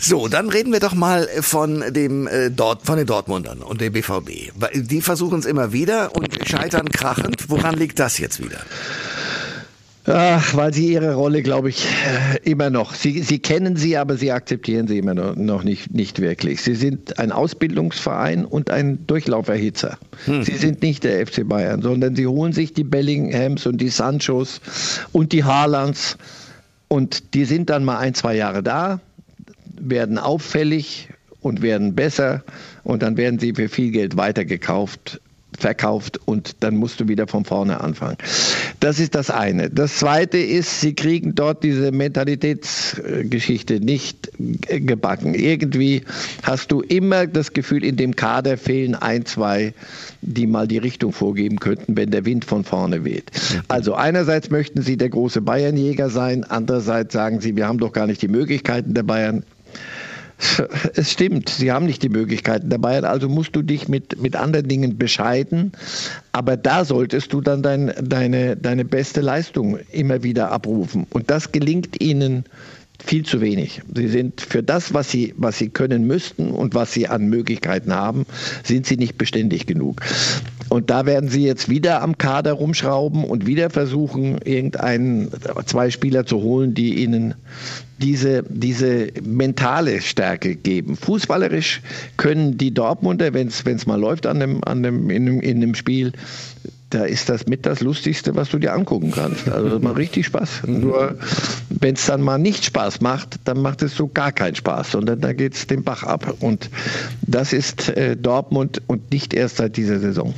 So, 0.00 0.28
dann 0.28 0.48
reden 0.48 0.72
wir 0.72 0.80
doch 0.80 0.94
mal 0.94 1.28
von 1.40 1.84
dem 1.92 2.26
äh, 2.28 2.50
dort 2.50 2.86
von 2.86 2.96
den 2.96 3.06
Dortmundern 3.06 3.58
und 3.58 3.80
dem 3.80 3.92
BVB. 3.92 4.52
Die 4.74 5.00
versuchen 5.00 5.40
es 5.40 5.44
immer 5.44 5.72
wieder 5.72 6.14
und 6.14 6.28
scheitern 6.48 6.88
krachend. 6.88 7.48
Woran 7.48 7.74
liegt 7.74 7.98
das 7.98 8.18
jetzt 8.18 8.42
wieder? 8.42 8.58
Ach, 10.10 10.56
weil 10.56 10.72
sie 10.72 10.92
ihre 10.92 11.14
Rolle, 11.14 11.42
glaube 11.42 11.68
ich, 11.68 11.84
äh, 11.84 12.50
immer 12.50 12.70
noch. 12.70 12.94
Sie, 12.94 13.20
sie 13.22 13.40
kennen 13.40 13.76
sie, 13.76 13.98
aber 13.98 14.16
sie 14.16 14.32
akzeptieren 14.32 14.88
sie 14.88 14.96
immer 14.96 15.14
noch 15.14 15.64
nicht, 15.64 15.92
nicht 15.92 16.20
wirklich. 16.20 16.62
Sie 16.62 16.74
sind 16.74 17.18
ein 17.18 17.30
Ausbildungsverein 17.30 18.46
und 18.46 18.70
ein 18.70 19.06
Durchlauferhitzer. 19.06 19.98
Hm. 20.24 20.42
Sie 20.44 20.56
sind 20.56 20.82
nicht 20.82 21.04
der 21.04 21.26
FC 21.26 21.46
Bayern, 21.46 21.82
sondern 21.82 22.16
sie 22.16 22.26
holen 22.26 22.54
sich 22.54 22.72
die 22.72 22.84
Bellinghams 22.84 23.66
und 23.66 23.80
die 23.82 23.90
Sanchos 23.90 24.62
und 25.12 25.32
die 25.32 25.44
Haalands 25.44 26.16
und 26.88 27.34
die 27.34 27.44
sind 27.44 27.68
dann 27.68 27.84
mal 27.84 27.98
ein, 27.98 28.14
zwei 28.14 28.34
Jahre 28.34 28.62
da, 28.62 29.00
werden 29.78 30.16
auffällig 30.16 31.10
und 31.42 31.60
werden 31.60 31.94
besser 31.94 32.44
und 32.82 33.02
dann 33.02 33.18
werden 33.18 33.38
sie 33.38 33.52
für 33.52 33.68
viel 33.68 33.90
Geld 33.90 34.16
weitergekauft 34.16 35.20
verkauft 35.58 36.20
und 36.24 36.56
dann 36.60 36.76
musst 36.76 37.00
du 37.00 37.08
wieder 37.08 37.26
von 37.26 37.44
vorne 37.44 37.80
anfangen. 37.80 38.16
Das 38.80 39.00
ist 39.00 39.14
das 39.14 39.30
eine. 39.30 39.70
Das 39.70 39.96
zweite 39.96 40.38
ist, 40.38 40.80
sie 40.80 40.94
kriegen 40.94 41.34
dort 41.34 41.64
diese 41.64 41.90
Mentalitätsgeschichte 41.92 43.80
nicht 43.80 44.30
gebacken. 44.38 45.34
Irgendwie 45.34 46.02
hast 46.42 46.70
du 46.70 46.80
immer 46.80 47.26
das 47.26 47.52
Gefühl, 47.52 47.84
in 47.84 47.96
dem 47.96 48.14
Kader 48.14 48.56
fehlen 48.56 48.94
ein, 48.94 49.26
zwei, 49.26 49.74
die 50.22 50.46
mal 50.46 50.68
die 50.68 50.78
Richtung 50.78 51.12
vorgeben 51.12 51.58
könnten, 51.58 51.96
wenn 51.96 52.10
der 52.10 52.24
Wind 52.24 52.44
von 52.44 52.64
vorne 52.64 53.04
weht. 53.04 53.30
Also 53.68 53.94
einerseits 53.94 54.50
möchten 54.50 54.82
sie 54.82 54.96
der 54.96 55.08
große 55.08 55.40
Bayernjäger 55.40 56.10
sein, 56.10 56.44
andererseits 56.44 57.12
sagen 57.12 57.40
sie, 57.40 57.56
wir 57.56 57.66
haben 57.66 57.78
doch 57.78 57.92
gar 57.92 58.06
nicht 58.06 58.22
die 58.22 58.28
Möglichkeiten 58.28 58.94
der 58.94 59.02
Bayern 59.02 59.42
es 60.94 61.12
stimmt, 61.12 61.48
sie 61.48 61.72
haben 61.72 61.86
nicht 61.86 62.02
die 62.02 62.08
Möglichkeiten 62.08 62.70
dabei, 62.70 63.02
also 63.02 63.28
musst 63.28 63.56
du 63.56 63.62
dich 63.62 63.88
mit, 63.88 64.20
mit 64.20 64.36
anderen 64.36 64.68
Dingen 64.68 64.98
bescheiden. 64.98 65.72
Aber 66.32 66.56
da 66.56 66.84
solltest 66.84 67.32
du 67.32 67.40
dann 67.40 67.62
dein, 67.62 67.92
deine, 68.02 68.56
deine 68.56 68.84
beste 68.84 69.20
Leistung 69.20 69.78
immer 69.92 70.22
wieder 70.22 70.52
abrufen. 70.52 71.06
Und 71.10 71.30
das 71.30 71.52
gelingt 71.52 72.00
ihnen 72.00 72.44
viel 73.04 73.24
zu 73.24 73.40
wenig. 73.40 73.80
Sie 73.94 74.08
sind 74.08 74.40
für 74.40 74.62
das, 74.62 74.92
was 74.92 75.10
sie, 75.10 75.34
was 75.36 75.58
sie 75.58 75.68
können 75.68 76.06
müssten 76.06 76.50
und 76.50 76.74
was 76.74 76.92
sie 76.92 77.08
an 77.08 77.28
Möglichkeiten 77.28 77.92
haben, 77.92 78.26
sind 78.64 78.86
sie 78.86 78.96
nicht 78.96 79.18
beständig 79.18 79.66
genug. 79.66 80.02
Und 80.68 80.90
da 80.90 81.06
werden 81.06 81.28
sie 81.28 81.44
jetzt 81.44 81.68
wieder 81.68 82.02
am 82.02 82.18
Kader 82.18 82.52
rumschrauben 82.52 83.24
und 83.24 83.46
wieder 83.46 83.70
versuchen, 83.70 84.38
irgendeinen, 84.44 85.30
zwei 85.66 85.90
Spieler 85.90 86.26
zu 86.26 86.42
holen, 86.42 86.74
die 86.74 87.02
ihnen 87.02 87.34
diese, 87.98 88.44
diese 88.48 89.08
mentale 89.22 90.00
Stärke 90.00 90.54
geben. 90.56 90.96
Fußballerisch 90.96 91.80
können 92.16 92.58
die 92.58 92.72
Dortmunder, 92.72 93.34
wenn 93.34 93.48
es 93.48 93.86
mal 93.86 94.00
läuft 94.00 94.26
an 94.26 94.40
dem, 94.40 94.62
an 94.64 94.82
dem, 94.82 95.10
in, 95.10 95.40
in 95.40 95.62
einem 95.62 95.74
Spiel, 95.74 96.12
da 96.90 97.04
ist 97.04 97.28
das 97.28 97.46
mit 97.46 97.66
das 97.66 97.80
Lustigste, 97.80 98.34
was 98.34 98.48
du 98.48 98.58
dir 98.58 98.72
angucken 98.72 99.10
kannst. 99.10 99.48
Also 99.48 99.68
das 99.68 99.82
macht 99.82 99.98
richtig 99.98 100.26
Spaß. 100.26 100.62
Nur 100.66 101.16
wenn 101.68 101.94
es 101.94 102.06
dann 102.06 102.22
mal 102.22 102.38
nicht 102.38 102.64
Spaß 102.64 103.00
macht, 103.00 103.40
dann 103.44 103.60
macht 103.60 103.82
es 103.82 103.94
so 103.94 104.08
gar 104.08 104.32
keinen 104.32 104.54
Spaß, 104.54 104.92
sondern 104.92 105.20
da 105.20 105.32
geht 105.32 105.54
es 105.54 105.66
den 105.66 105.82
Bach 105.82 106.02
ab. 106.02 106.34
Und 106.40 106.70
das 107.22 107.52
ist 107.52 107.90
äh, 107.90 108.16
Dortmund 108.16 108.80
und 108.86 109.10
nicht 109.12 109.34
erst 109.34 109.56
seit 109.56 109.76
dieser 109.76 109.98
Saison. 109.98 110.32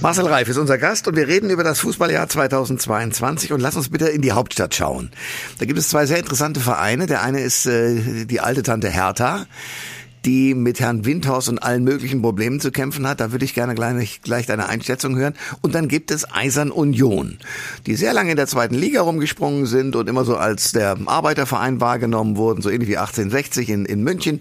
Marcel 0.00 0.26
Reif 0.26 0.48
ist 0.48 0.58
unser 0.58 0.78
Gast 0.78 1.08
und 1.08 1.16
wir 1.16 1.28
reden 1.28 1.50
über 1.50 1.64
das 1.64 1.80
Fußballjahr 1.80 2.28
2022 2.28 3.52
und 3.52 3.60
lass 3.60 3.76
uns 3.76 3.88
bitte 3.88 4.08
in 4.08 4.22
die 4.22 4.32
Hauptstadt 4.32 4.74
schauen. 4.74 5.10
Da 5.58 5.66
gibt 5.66 5.78
es 5.78 5.88
zwei 5.88 6.06
sehr 6.06 6.18
interessante 6.18 6.60
Vereine. 6.60 7.06
Der 7.06 7.22
eine 7.22 7.40
ist 7.40 7.66
äh, 7.66 8.24
die 8.26 8.40
alte 8.40 8.62
Tante 8.62 8.88
Hertha 8.88 9.46
die 10.24 10.54
mit 10.54 10.80
Herrn 10.80 11.04
Windhaus 11.04 11.48
und 11.48 11.62
allen 11.62 11.84
möglichen 11.84 12.22
Problemen 12.22 12.60
zu 12.60 12.70
kämpfen 12.70 13.06
hat. 13.06 13.20
Da 13.20 13.32
würde 13.32 13.44
ich 13.44 13.54
gerne 13.54 13.74
gleich, 13.74 14.20
gleich 14.22 14.46
deine 14.46 14.68
Einschätzung 14.68 15.16
hören. 15.16 15.34
Und 15.60 15.74
dann 15.74 15.88
gibt 15.88 16.10
es 16.10 16.30
Eisern 16.32 16.70
Union, 16.70 17.38
die 17.86 17.94
sehr 17.94 18.12
lange 18.12 18.30
in 18.30 18.36
der 18.36 18.46
zweiten 18.46 18.74
Liga 18.74 19.02
rumgesprungen 19.02 19.66
sind 19.66 19.96
und 19.96 20.08
immer 20.08 20.24
so 20.24 20.36
als 20.36 20.72
der 20.72 20.96
Arbeiterverein 21.06 21.80
wahrgenommen 21.80 22.36
wurden, 22.36 22.62
so 22.62 22.70
ähnlich 22.70 22.88
wie 22.88 22.96
1860 22.96 23.68
in, 23.68 23.84
in 23.84 24.02
München, 24.02 24.40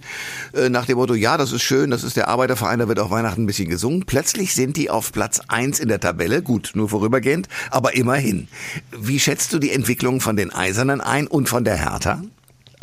äh, 0.54 0.70
nach 0.70 0.86
dem 0.86 0.98
Motto, 0.98 1.14
ja, 1.14 1.38
das 1.38 1.52
ist 1.52 1.62
schön, 1.62 1.92
das 1.92 2.04
ist 2.04 2.16
der 2.16 2.28
Arbeiterverein, 2.28 2.80
da 2.80 2.88
wird 2.88 3.00
auch 3.00 3.12
Weihnachten 3.12 3.44
ein 3.44 3.48
bisschen 3.48 3.70
gesungen. 3.70 4.04
Plötzlich 4.06 4.54
sind 4.54 4.78
die 4.78 4.90
auf 4.90 5.12
Platz 5.12 5.42
eins 5.48 5.80
in 5.80 5.88
der 5.88 6.00
Tabelle, 6.00 6.42
gut, 6.42 6.72
nur 6.76 6.90
vorübergehend, 6.90 7.48
aber 7.70 7.96
immerhin. 7.96 8.48
Wie 8.98 9.20
schätzt 9.20 9.54
du 9.54 9.60
die 9.60 9.72
Entwicklung 9.72 10.22
von 10.22 10.36
den 10.36 10.52
Eisernen 10.52 11.02
ein 11.02 11.28
und 11.28 11.50
von 11.50 11.64
der 11.64 11.78
Hertha? 11.78 12.22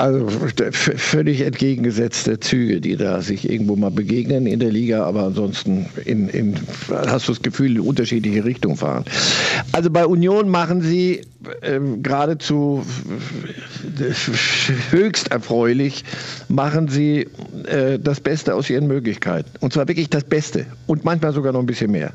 Also 0.01 0.27
völlig 0.73 1.43
entgegengesetzte 1.43 2.41
Züge, 2.41 2.81
die 2.81 2.97
da 2.97 3.21
sich 3.21 3.51
irgendwo 3.51 3.77
mal 3.77 3.91
begegnen 3.91 4.47
in 4.47 4.59
der 4.59 4.71
Liga, 4.71 5.05
aber 5.05 5.25
ansonsten 5.25 5.91
in, 6.07 6.31
in, 6.31 6.55
hast 6.89 7.29
du 7.29 7.33
das 7.33 7.43
Gefühl, 7.43 7.73
in 7.73 7.81
unterschiedliche 7.81 8.43
Richtungen 8.43 8.79
fahren. 8.79 9.05
Also 9.73 9.91
bei 9.91 10.07
Union 10.07 10.49
machen 10.49 10.81
sie 10.81 11.21
ähm, 11.61 12.03
geradezu 12.03 12.83
höchst 14.91 15.31
erfreulich, 15.31 16.03
machen 16.49 16.89
sie 16.89 17.29
äh, 17.67 17.99
das 17.99 18.23
Beste 18.23 18.55
aus 18.55 18.71
ihren 18.71 18.87
Möglichkeiten. 18.87 19.51
Und 19.61 19.75
zwar 19.75 19.87
wirklich 19.87 20.09
das 20.09 20.25
Beste 20.25 20.65
und 20.87 21.05
manchmal 21.05 21.35
sogar 21.35 21.53
noch 21.53 21.61
ein 21.61 21.67
bisschen 21.67 21.91
mehr 21.91 22.15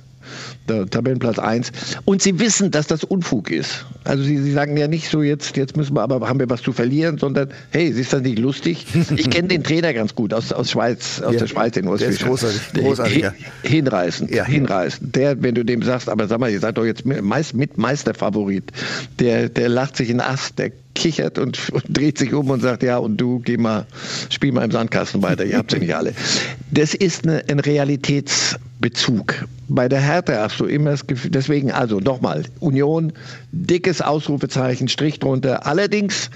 Tabellenplatz 0.68 1.40
1. 1.40 1.72
Und 2.06 2.22
sie 2.22 2.40
wissen, 2.40 2.72
dass 2.72 2.88
das 2.88 3.04
Unfug 3.04 3.52
ist. 3.52 3.86
Also 4.04 4.24
sie, 4.24 4.38
sie 4.38 4.52
sagen 4.52 4.78
ja 4.78 4.88
nicht 4.88 5.10
so, 5.10 5.22
jetzt, 5.22 5.58
jetzt 5.58 5.78
müssen 5.78 5.96
wir 5.96 6.02
aber, 6.02 6.28
haben 6.28 6.40
wir 6.40 6.50
was 6.50 6.62
zu 6.62 6.74
verlieren, 6.74 7.18
sondern 7.18 7.50
hey, 7.72 7.88
ist 7.88 8.14
das 8.14 8.22
nicht 8.22 8.40
lustig? 8.40 8.86
Ich 9.16 9.30
kenne 9.30 9.48
den 9.48 9.64
Trainer 9.64 9.94
ganz 9.94 10.14
gut 10.16 10.34
aus, 10.34 10.52
aus 10.52 10.72
Schweiz, 10.72 11.22
aus 11.22 11.34
ja, 11.34 11.40
der 11.40 11.48
Schweiz, 11.48 11.74
den 11.74 11.88
Urs 11.88 12.04
Fischer. 12.04 12.26
Großartig, 12.26 12.74
großartig 12.74 13.18
ja. 13.22 13.34
Hinreißend, 13.64 14.32
ja. 14.32 14.46
hinreißend. 14.46 15.16
Der, 15.16 15.42
wenn 15.42 15.56
du 15.56 15.64
dem 15.64 15.82
sagst, 15.84 16.10
aber 16.10 16.28
sag 16.28 16.40
mal, 16.40 16.52
ihr 16.52 16.60
seid 16.60 16.78
doch 16.78 16.86
jetzt 16.86 17.06
mit 17.06 17.78
Meisterfavorit, 17.78 18.72
der, 19.20 19.50
der 19.50 19.70
lacht 19.70 19.96
sich 19.96 20.10
in 20.10 20.20
Ast, 20.20 20.60
der 20.60 20.72
kichert 20.96 21.38
und, 21.38 21.70
und, 21.72 21.84
dreht 21.88 22.18
sich 22.18 22.34
um 22.34 22.50
und 22.50 22.62
sagt, 22.62 22.82
ja, 22.82 22.98
und 22.98 23.18
du 23.18 23.40
geh 23.40 23.58
mal, 23.58 23.86
spiel 24.30 24.52
mal 24.52 24.64
im 24.64 24.72
Sandkasten 24.72 25.22
weiter, 25.22 25.46
ihr 25.46 25.58
habt 25.58 25.72
sie 25.72 25.80
nicht 25.80 25.96
alle. 25.96 26.14
Das 26.72 26.96
ist 26.96 27.28
eine, 27.28 27.44
ein 27.48 27.60
Realitätsbezug. 28.86 29.48
Bei 29.67 29.89
der 29.89 30.00
Härte 30.00 30.39
hast 30.39 30.60
du 30.60 30.65
immer 30.65 30.91
das 30.91 31.08
Gefühl, 31.08 31.32
deswegen 31.32 31.71
also 31.71 32.00
nochmal, 32.00 32.43
Union, 32.60 33.13
dickes 33.52 34.02
Ausrufezeichen, 34.02 34.88
Strich 34.88 35.19
drunter. 35.19 35.65
Allerdings, 35.65 36.30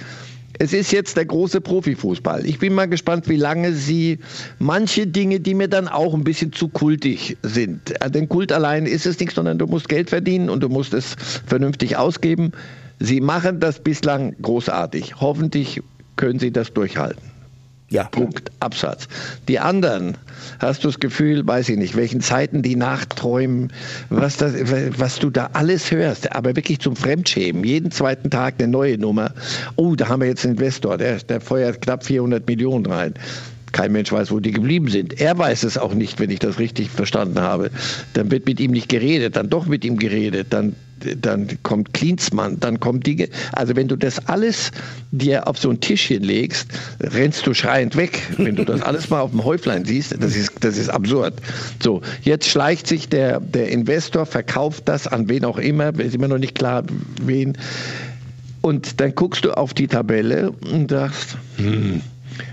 es 0.57 0.73
ist 0.73 0.91
jetzt 0.91 1.15
der 1.15 1.25
große 1.25 1.62
Profifußball. 1.62 2.45
Ich 2.45 2.57
bin 2.57 2.73
mal 2.73 2.88
gespannt, 2.88 3.29
wie 3.29 3.35
lange 3.35 3.73
sie 3.73 4.17
manche 4.57 5.05
Dinge, 5.05 5.39
die 5.39 5.53
mir 5.53 5.67
dann 5.67 5.88
auch 5.88 6.13
ein 6.13 6.23
bisschen 6.23 6.51
zu 6.51 6.69
kultig 6.69 7.38
sind. 7.43 7.93
Den 8.13 8.27
Kult 8.27 8.51
allein 8.51 8.88
ist 8.88 9.05
es 9.05 9.19
nicht, 9.19 9.35
sondern 9.35 9.59
du 9.59 9.67
musst 9.67 9.88
Geld 9.88 10.09
verdienen 10.09 10.49
und 10.49 10.62
du 10.62 10.69
musst 10.69 10.93
es 10.93 11.15
vernünftig 11.45 11.97
ausgeben. 11.97 12.51
Sie 12.99 13.21
machen 13.21 13.59
das 13.59 13.79
bislang 13.79 14.35
großartig. 14.41 15.21
Hoffentlich 15.21 15.81
können 16.15 16.39
Sie 16.39 16.51
das 16.51 16.73
durchhalten. 16.73 17.28
Ja. 17.89 18.04
Punkt. 18.04 18.52
Absatz. 18.60 19.08
Die 19.47 19.60
anderen, 19.60 20.15
hast 20.60 20.84
du 20.84 20.89
das 20.89 20.99
Gefühl, 20.99 21.45
weiß 21.45 21.69
ich 21.69 21.78
nicht, 21.78 21.95
welchen 21.95 22.21
Zeiten 22.21 22.62
die 22.62 22.75
nachträumen, 22.75 23.73
was, 24.10 24.38
das, 24.38 24.54
was 24.97 25.19
du 25.19 25.30
da 25.30 25.49
alles 25.54 25.89
hörst, 25.91 26.32
aber 26.36 26.56
wirklich 26.56 26.80
zum 26.80 26.95
Fremdschämen. 26.95 27.63
Jeden 27.63 27.91
zweiten 27.91 28.30
Tag 28.30 28.56
eine 28.60 28.67
neue 28.67 28.97
Nummer. 28.97 29.32
Oh, 29.75 29.95
da 29.95 30.08
haben 30.08 30.21
wir 30.21 30.28
jetzt 30.28 30.45
einen 30.45 30.56
Investor, 30.56 30.97
der, 30.97 31.17
der 31.17 31.41
feuert 31.41 31.82
knapp 31.82 32.06
400 32.06 32.45
Millionen 32.47 32.86
rein. 32.86 33.13
Kein 33.71 33.91
Mensch 33.91 34.12
weiß, 34.12 34.32
wo 34.32 34.39
die 34.39 34.51
geblieben 34.51 34.89
sind. 34.89 35.19
Er 35.19 35.38
weiß 35.38 35.63
es 35.63 35.77
auch 35.77 35.93
nicht, 35.93 36.19
wenn 36.19 36.29
ich 36.29 36.39
das 36.39 36.60
richtig 36.60 36.89
verstanden 36.89 37.39
habe. 37.39 37.71
Dann 38.13 38.32
wird 38.32 38.45
mit 38.45 38.60
ihm 38.60 38.71
nicht 38.71 38.89
geredet, 38.89 39.36
dann 39.36 39.49
doch 39.49 39.65
mit 39.65 39.86
ihm 39.86 39.97
geredet, 39.97 40.47
dann 40.49 40.75
dann 40.99 41.47
kommt 41.63 41.93
Klinsmann, 41.93 42.60
dann 42.60 42.79
kommt 42.79 43.05
Dinge. 43.05 43.29
Also 43.53 43.75
wenn 43.75 43.88
du 43.88 43.95
das 43.95 44.27
alles 44.27 44.71
dir 45.12 45.47
auf 45.47 45.58
so 45.58 45.69
ein 45.69 45.79
Tischchen 45.79 46.23
legst, 46.23 46.67
rennst 46.99 47.45
du 47.47 47.53
schreiend 47.53 47.95
weg. 47.95 48.21
Wenn 48.38 48.55
du 48.55 48.65
das 48.65 48.82
alles 48.82 49.10
mal 49.10 49.21
auf 49.21 49.32
dem 49.32 49.43
Häuflein 49.43 49.86
siehst, 49.86 50.15
das 50.21 50.36
ist, 50.36 50.53
das 50.62 50.77
ist 50.77 50.89
absurd. 50.89 51.36
So, 51.82 52.01
jetzt 52.23 52.47
schleicht 52.47 52.88
sich 52.88 53.10
der, 53.10 53.39
der 53.39 53.69
Investor, 53.69 54.25
verkauft 54.25 54.84
das 54.86 55.08
an 55.08 55.29
wen 55.29 55.45
auch 55.45 55.58
immer, 55.58 55.97
ist 55.99 56.15
immer 56.15 56.27
noch 56.27 56.38
nicht 56.38 56.55
klar, 56.55 56.84
wen. 57.21 57.58
Und 58.62 58.99
dann 58.99 59.15
guckst 59.15 59.45
du 59.45 59.51
auf 59.51 59.73
die 59.73 59.88
Tabelle 59.88 60.51
und 60.51 60.91
sagst, 60.91 61.38
hm, 61.58 62.01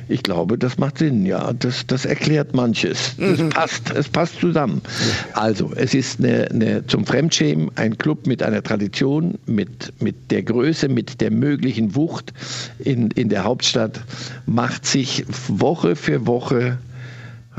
ich 0.08 0.22
glaube, 0.22 0.58
das 0.58 0.78
macht 0.78 0.98
Sinn, 0.98 1.26
ja. 1.26 1.52
Das, 1.52 1.86
das 1.86 2.04
erklärt 2.04 2.54
manches. 2.54 3.14
Das 3.18 3.38
mhm. 3.38 3.50
passt, 3.50 3.90
es 3.90 4.08
passt 4.08 4.40
zusammen. 4.40 4.82
Also, 5.32 5.72
es 5.74 5.94
ist 5.94 6.20
eine, 6.20 6.48
eine, 6.50 6.86
zum 6.86 7.06
Fremdschämen 7.06 7.70
ein 7.76 7.98
Club 7.98 8.26
mit 8.26 8.42
einer 8.42 8.62
Tradition, 8.62 9.38
mit, 9.46 9.92
mit 10.00 10.30
der 10.30 10.42
Größe, 10.42 10.88
mit 10.88 11.20
der 11.20 11.30
möglichen 11.30 11.94
Wucht 11.94 12.32
in, 12.78 13.10
in 13.10 13.28
der 13.28 13.44
Hauptstadt, 13.44 14.00
macht 14.46 14.86
sich 14.86 15.24
Woche 15.48 15.96
für 15.96 16.26
Woche 16.26 16.78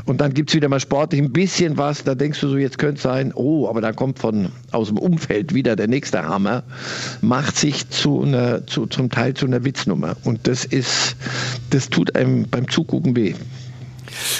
und 0.04 0.20
dann 0.20 0.34
gibt 0.34 0.50
es 0.50 0.56
wieder 0.56 0.68
mal 0.68 0.80
sportlich 0.80 1.20
ein 1.20 1.32
bisschen 1.32 1.76
was, 1.76 2.04
da 2.04 2.14
denkst 2.14 2.40
du 2.40 2.48
so, 2.48 2.56
jetzt 2.56 2.78
könnte 2.78 2.96
es 2.96 3.02
sein, 3.02 3.32
oh, 3.34 3.68
aber 3.68 3.80
da 3.80 3.92
kommt 3.92 4.18
von 4.18 4.50
aus 4.70 4.88
dem 4.88 4.98
Umfeld 4.98 5.54
wieder 5.54 5.76
der 5.76 5.88
nächste 5.88 6.22
Hammer, 6.22 6.64
macht 7.20 7.56
sich 7.56 7.88
zu 7.90 8.22
einer, 8.22 8.66
zu, 8.66 8.86
zum 8.86 9.10
Teil 9.10 9.34
zu 9.34 9.46
einer 9.46 9.64
Witznummer. 9.64 10.16
Und 10.24 10.46
das 10.46 10.64
ist, 10.64 11.16
das 11.70 11.90
tut 11.90 12.14
einem 12.16 12.48
beim 12.48 12.68
Zugucken 12.68 13.16
weh. 13.16 13.34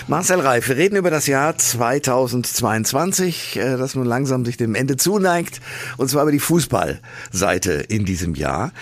Marcel 0.07 0.41
Reif, 0.41 0.69
wir 0.69 0.77
reden 0.77 0.97
über 0.97 1.11
das 1.11 1.27
Jahr 1.27 1.57
2022, 1.57 3.57
äh, 3.57 3.77
das 3.77 3.95
nun 3.95 4.07
langsam 4.07 4.45
sich 4.45 4.57
dem 4.57 4.75
Ende 4.75 4.97
zuneigt, 4.97 5.61
und 5.99 6.09
zwar 6.09 6.23
über 6.23 6.33
die 6.33 6.41
Fußballseite 6.41 7.73
in 7.73 8.05
diesem 8.05 8.35
Jahr. 8.35 8.73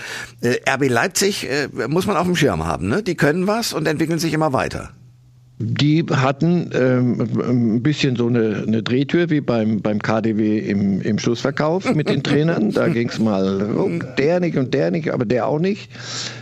Äh, 0.41 0.57
RB 0.69 0.89
Leipzig 0.89 1.49
äh, 1.49 1.67
muss 1.87 2.07
man 2.07 2.17
auf 2.17 2.25
dem 2.25 2.35
Schirm 2.35 2.65
haben, 2.65 2.87
ne? 2.87 3.03
Die 3.03 3.15
können 3.15 3.47
was 3.47 3.73
und 3.73 3.87
entwickeln 3.87 4.19
sich 4.19 4.33
immer 4.33 4.53
weiter. 4.53 4.91
Die 5.59 6.05
hatten 6.11 6.69
ähm, 6.73 7.19
ein 7.19 7.81
bisschen 7.81 8.15
so 8.15 8.27
eine, 8.27 8.63
eine, 8.67 8.83
Drehtür 8.83 9.31
wie 9.31 9.41
beim, 9.41 9.81
beim 9.81 9.99
KDW 9.99 10.59
im, 10.59 11.01
im 11.01 11.17
Schlussverkauf 11.17 11.95
mit 11.95 12.09
den 12.09 12.21
Trainern. 12.21 12.71
Da 12.71 12.87
ging 12.93 13.09
es 13.09 13.17
mal, 13.17 13.75
oh, 13.75 13.89
der 14.19 14.39
nicht 14.39 14.55
und 14.55 14.75
der 14.75 14.91
nicht, 14.91 15.09
aber 15.09 15.25
der 15.25 15.47
auch 15.47 15.57
nicht. 15.57 15.89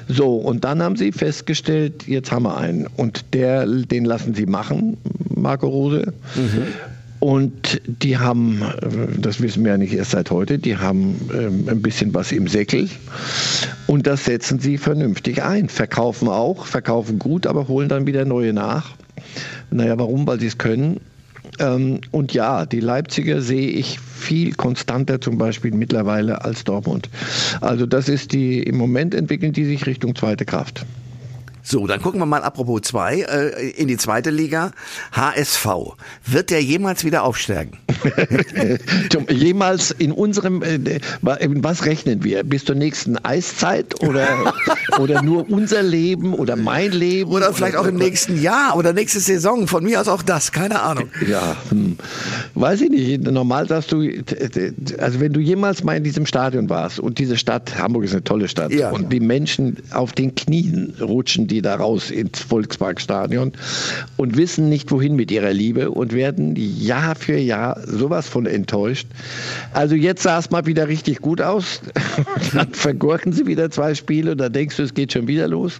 So, 0.09 0.35
und 0.35 0.65
dann 0.65 0.83
haben 0.83 0.97
sie 0.97 1.13
festgestellt, 1.13 2.05
jetzt 2.07 2.33
haben 2.33 2.43
wir 2.43 2.57
einen. 2.57 2.87
Und 2.97 3.33
der, 3.33 3.65
den 3.65 4.03
lassen 4.03 4.35
sie 4.35 4.45
machen, 4.45 4.97
Marco 5.33 5.67
Rose. 5.67 6.13
Mhm. 6.35 6.63
Und 7.21 7.81
die 7.87 8.17
haben, 8.17 8.61
das 9.17 9.41
wissen 9.41 9.63
wir 9.63 9.71
ja 9.71 9.77
nicht 9.77 9.93
erst 9.93 10.11
seit 10.11 10.29
heute, 10.29 10.59
die 10.59 10.75
haben 10.75 11.15
ähm, 11.33 11.69
ein 11.69 11.81
bisschen 11.81 12.13
was 12.13 12.33
im 12.33 12.47
Säckel 12.47 12.89
und 13.87 14.05
das 14.05 14.25
setzen 14.25 14.59
sie 14.59 14.77
vernünftig 14.77 15.41
ein. 15.41 15.69
Verkaufen 15.69 16.27
auch, 16.27 16.65
verkaufen 16.65 17.17
gut, 17.17 17.47
aber 17.47 17.67
holen 17.69 17.87
dann 17.87 18.05
wieder 18.05 18.25
neue 18.25 18.53
nach. 18.53 18.91
Naja, 19.71 19.97
warum? 19.97 20.27
Weil 20.27 20.39
sie 20.39 20.47
es 20.47 20.57
können. 20.57 20.99
Ähm, 21.59 22.01
und 22.11 22.33
ja, 22.33 22.65
die 22.65 22.79
Leipziger 22.79 23.41
sehe 23.41 23.69
ich 23.69 23.99
viel 23.99 24.53
konstanter 24.53 25.21
zum 25.21 25.37
Beispiel 25.37 25.71
mittlerweile 25.71 26.43
als 26.43 26.63
Dortmund. 26.63 27.09
Also 27.61 27.85
das 27.85 28.09
ist 28.09 28.33
die, 28.33 28.61
im 28.63 28.77
Moment 28.77 29.13
entwickeln 29.13 29.53
die 29.53 29.65
sich 29.65 29.85
Richtung 29.85 30.15
zweite 30.15 30.45
Kraft. 30.45 30.85
So, 31.67 31.87
dann 31.87 31.99
gucken 31.99 32.19
wir 32.19 32.27
mal 32.27 32.43
apropos 32.43 32.81
zwei 32.83 33.21
äh, 33.21 33.71
in 33.71 33.87
die 33.87 33.97
zweite 33.97 34.29
Liga. 34.29 34.71
HSV. 35.13 35.65
Wird 36.23 36.51
der 36.51 36.61
jemals 36.61 37.03
wieder 37.03 37.23
aufsteigen? 37.23 37.79
jemals 39.29 39.89
in 39.89 40.11
unserem, 40.11 40.61
äh, 40.61 40.99
was 41.21 41.85
rechnen 41.85 42.23
wir? 42.23 42.43
Bis 42.43 42.65
zur 42.65 42.75
nächsten 42.75 43.17
Eiszeit 43.17 43.99
oder, 44.03 44.53
oder 44.99 45.23
nur 45.23 45.49
unser 45.49 45.81
Leben 45.81 46.35
oder 46.35 46.55
mein 46.55 46.91
Leben? 46.91 47.31
Oder 47.31 47.51
vielleicht 47.51 47.73
oder, 47.73 47.81
auch 47.81 47.87
im 47.87 47.95
nächsten 47.95 48.39
Jahr 48.39 48.77
oder 48.77 48.93
nächste 48.93 49.19
Saison. 49.19 49.67
Von 49.67 49.85
mir 49.85 49.99
aus 49.99 50.07
auch 50.07 50.21
das, 50.21 50.51
keine 50.51 50.83
Ahnung. 50.83 51.09
Ja, 51.27 51.57
hm. 51.69 51.97
weiß 52.53 52.81
ich 52.81 52.91
nicht. 52.91 53.23
Normal 53.23 53.67
sagst 53.67 53.91
du, 53.91 54.07
also 54.99 55.19
wenn 55.19 55.33
du 55.33 55.39
jemals 55.39 55.83
mal 55.83 55.97
in 55.97 56.03
diesem 56.03 56.27
Stadion 56.27 56.69
warst 56.69 56.99
und 56.99 57.17
diese 57.17 57.37
Stadt, 57.37 57.79
Hamburg 57.79 58.03
ist 58.03 58.11
eine 58.11 58.23
tolle 58.23 58.47
Stadt 58.47 58.71
ja. 58.71 58.91
und 58.91 59.11
die 59.11 59.19
Menschen 59.19 59.77
auf 59.91 60.13
den 60.13 60.35
Knien 60.35 60.93
rutschen, 61.01 61.47
die 61.47 61.54
die 61.55 61.61
da 61.61 61.75
raus 61.75 62.11
ins 62.11 62.41
Volksparkstadion 62.41 63.53
und 64.17 64.37
wissen 64.37 64.67
nicht, 64.67 64.91
wohin 64.91 65.15
mit 65.15 65.31
ihrer 65.31 65.53
Liebe 65.53 65.89
und 65.89 66.11
werden 66.11 66.55
Jahr 66.57 67.15
für 67.15 67.37
Jahr 67.37 67.79
sowas 67.87 68.27
von 68.27 68.45
enttäuscht. 68.45 69.07
Also 69.71 69.95
jetzt 69.95 70.23
sah 70.23 70.37
es 70.37 70.51
mal 70.51 70.65
wieder 70.65 70.89
richtig 70.89 71.21
gut 71.21 71.41
aus. 71.41 71.79
Dann 72.53 72.73
vergurken 72.73 73.31
sie 73.31 73.47
wieder 73.47 73.71
zwei 73.71 73.95
Spiele 73.95 74.33
und 74.33 74.39
dann 74.39 74.51
denkst 74.51 74.75
du, 74.75 74.83
es 74.83 74.93
geht 74.93 75.13
schon 75.13 75.27
wieder 75.27 75.47
los. 75.47 75.79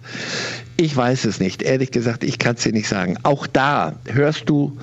Ich 0.78 0.96
weiß 0.96 1.26
es 1.26 1.40
nicht. 1.40 1.62
Ehrlich 1.62 1.90
gesagt, 1.90 2.24
ich 2.24 2.38
kann 2.38 2.56
es 2.56 2.62
dir 2.62 2.72
nicht 2.72 2.88
sagen. 2.88 3.18
Auch 3.22 3.46
da 3.46 3.96
hörst 4.06 4.48
du 4.48 4.76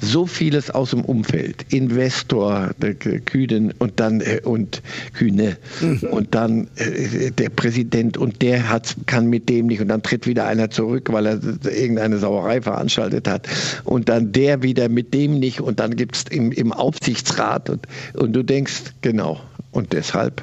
so 0.00 0.26
vieles 0.26 0.70
aus 0.70 0.90
dem 0.90 1.04
Umfeld. 1.04 1.66
Investor, 1.72 2.70
der 2.80 2.94
Kühnen 2.94 3.72
und 3.78 4.00
dann 4.00 4.20
äh, 4.20 4.40
und 4.44 4.82
Kühne. 5.14 5.56
Mhm. 5.80 6.08
und 6.10 6.34
dann 6.34 6.68
äh, 6.76 7.30
der 7.30 7.50
Präsident 7.50 8.16
und 8.16 8.42
der 8.42 8.68
hat, 8.68 8.96
kann 9.06 9.26
mit 9.26 9.48
dem 9.48 9.66
nicht. 9.66 9.80
Und 9.80 9.88
dann 9.88 10.02
tritt 10.02 10.26
wieder 10.26 10.46
einer 10.46 10.70
zurück, 10.70 11.08
weil 11.12 11.26
er 11.26 11.40
irgendeine 11.64 12.18
Sauerei 12.18 12.60
veranstaltet 12.60 13.28
hat. 13.28 13.48
Und 13.84 14.08
dann 14.08 14.32
der 14.32 14.62
wieder 14.62 14.88
mit 14.88 15.14
dem 15.14 15.38
nicht. 15.38 15.60
Und 15.60 15.80
dann 15.80 15.96
gibt 15.96 16.16
es 16.16 16.24
im, 16.30 16.52
im 16.52 16.72
Aufsichtsrat. 16.72 17.70
Und, 17.70 17.86
und 18.14 18.32
du 18.32 18.42
denkst, 18.42 18.94
genau, 19.02 19.40
und 19.70 19.92
deshalb, 19.92 20.42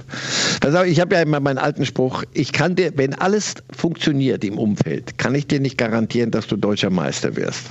ich 0.87 0.99
habe 0.99 1.15
ja 1.15 1.21
immer 1.21 1.39
meinen 1.39 1.57
alten 1.57 1.85
Spruch, 1.85 2.23
ich 2.33 2.53
kann 2.53 2.75
dir, 2.75 2.91
wenn 2.95 3.13
alles 3.15 3.55
funktioniert 3.71 4.43
im 4.43 4.57
Umfeld, 4.57 5.17
kann 5.17 5.33
ich 5.33 5.47
dir 5.47 5.59
nicht 5.59 5.77
garantieren, 5.77 6.31
dass 6.31 6.47
du 6.47 6.55
deutscher 6.55 6.91
Meister 6.91 7.35
wirst. 7.35 7.63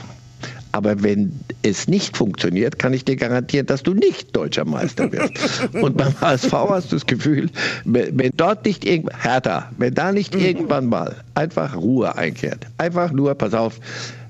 Aber 0.75 1.05
wenn 1.05 1.39
es 1.63 1.87
nicht 1.87 2.17
funktioniert, 2.17 2.81
kann 2.81 2.93
ich 2.93 3.05
dir 3.05 3.15
garantieren, 3.15 3.65
dass 3.67 3.85
du 3.85 3.95
nicht 3.95 4.35
deutscher 4.35 4.65
Meister 4.65 5.13
wirst. 5.13 5.69
Und 5.73 5.97
beim 5.97 6.21
HSV 6.21 6.53
hast 6.53 6.91
du 6.91 6.97
das 6.97 7.07
Gefühl, 7.07 7.49
wenn 7.85 8.33
dort 8.37 8.65
nicht 8.65 8.85
irgendwann, 8.85 9.21
Hertha, 9.21 9.71
wenn 9.79 9.95
da 9.95 10.11
nicht 10.11 10.35
mhm. 10.35 10.41
irgendwann 10.41 10.87
mal 10.87 11.15
einfach 11.35 11.77
Ruhe 11.77 12.17
einkehrt, 12.17 12.67
einfach 12.77 13.13
nur, 13.13 13.37
pass 13.37 13.55
auf, 13.55 13.79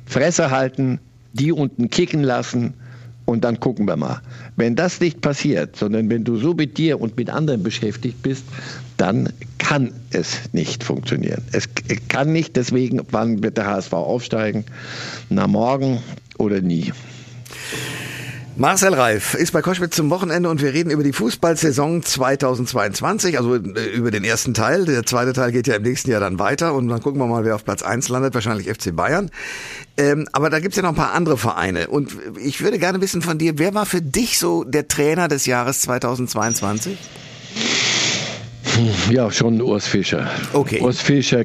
Fresse 0.04 0.50
halten, 0.50 1.00
die 1.33 1.50
unten 1.50 1.88
kicken 1.88 2.22
lassen, 2.22 2.74
und 3.26 3.42
dann 3.42 3.59
gucken 3.59 3.87
wir 3.87 3.96
mal. 3.96 4.20
Wenn 4.57 4.76
das 4.76 5.00
nicht 5.00 5.22
passiert, 5.22 5.76
sondern 5.76 6.11
wenn 6.11 6.24
du 6.24 6.37
so 6.37 6.52
mit 6.52 6.76
dir 6.76 7.00
und 7.00 7.16
mit 7.16 7.30
anderen 7.30 7.62
beschäftigt 7.62 8.22
bist, 8.22 8.44
dann 8.98 9.30
kann 9.57 9.92
es 10.11 10.52
nicht 10.52 10.85
funktionieren. 10.85 11.42
Es 11.52 11.66
kann 12.09 12.33
nicht, 12.33 12.54
deswegen, 12.54 13.00
wann 13.12 13.42
wird 13.42 13.57
der 13.57 13.64
HSV 13.64 13.94
aufsteigen? 13.94 14.66
Na, 15.30 15.46
morgen 15.46 16.02
oder 16.38 16.60
nie. 16.60 16.92
Marcel 18.56 18.94
Reif 18.94 19.34
ist 19.34 19.50
bei 19.50 19.62
Koschwitz 19.62 19.96
zum 19.96 20.10
Wochenende 20.10 20.48
und 20.48 20.62
wir 20.62 20.72
reden 20.72 20.90
über 20.90 21.02
die 21.02 21.12
Fußballsaison 21.12 22.04
2022, 22.04 23.36
also 23.36 23.56
äh, 23.56 23.90
über 23.96 24.12
den 24.12 24.22
ersten 24.22 24.54
Teil. 24.54 24.84
Der 24.84 25.04
zweite 25.04 25.32
Teil 25.32 25.50
geht 25.50 25.66
ja 25.66 25.74
im 25.74 25.82
nächsten 25.82 26.12
Jahr 26.12 26.20
dann 26.20 26.38
weiter 26.38 26.72
und 26.72 26.86
dann 26.86 27.02
gucken 27.02 27.20
wir 27.20 27.26
mal, 27.26 27.44
wer 27.44 27.56
auf 27.56 27.64
Platz 27.64 27.82
eins 27.82 28.08
landet, 28.08 28.32
wahrscheinlich 28.32 28.68
FC 28.68 28.94
Bayern. 28.94 29.32
Ähm, 29.96 30.28
aber 30.30 30.50
da 30.50 30.60
gibt's 30.60 30.76
ja 30.76 30.84
noch 30.84 30.90
ein 30.90 30.94
paar 30.94 31.14
andere 31.14 31.36
Vereine 31.36 31.88
und 31.88 32.16
ich 32.40 32.60
würde 32.60 32.78
gerne 32.78 33.00
wissen 33.00 33.22
von 33.22 33.38
dir, 33.38 33.58
wer 33.58 33.74
war 33.74 33.86
für 33.86 34.00
dich 34.00 34.38
so 34.38 34.62
der 34.62 34.86
Trainer 34.86 35.26
des 35.26 35.46
Jahres 35.46 35.80
2022? 35.80 36.96
Ja, 39.10 39.32
schon 39.32 39.60
Urs 39.62 39.88
Fischer. 39.88 40.30
Okay. 40.52 40.80
Urs 40.80 41.00
Fischer, 41.00 41.40
äh, 41.40 41.44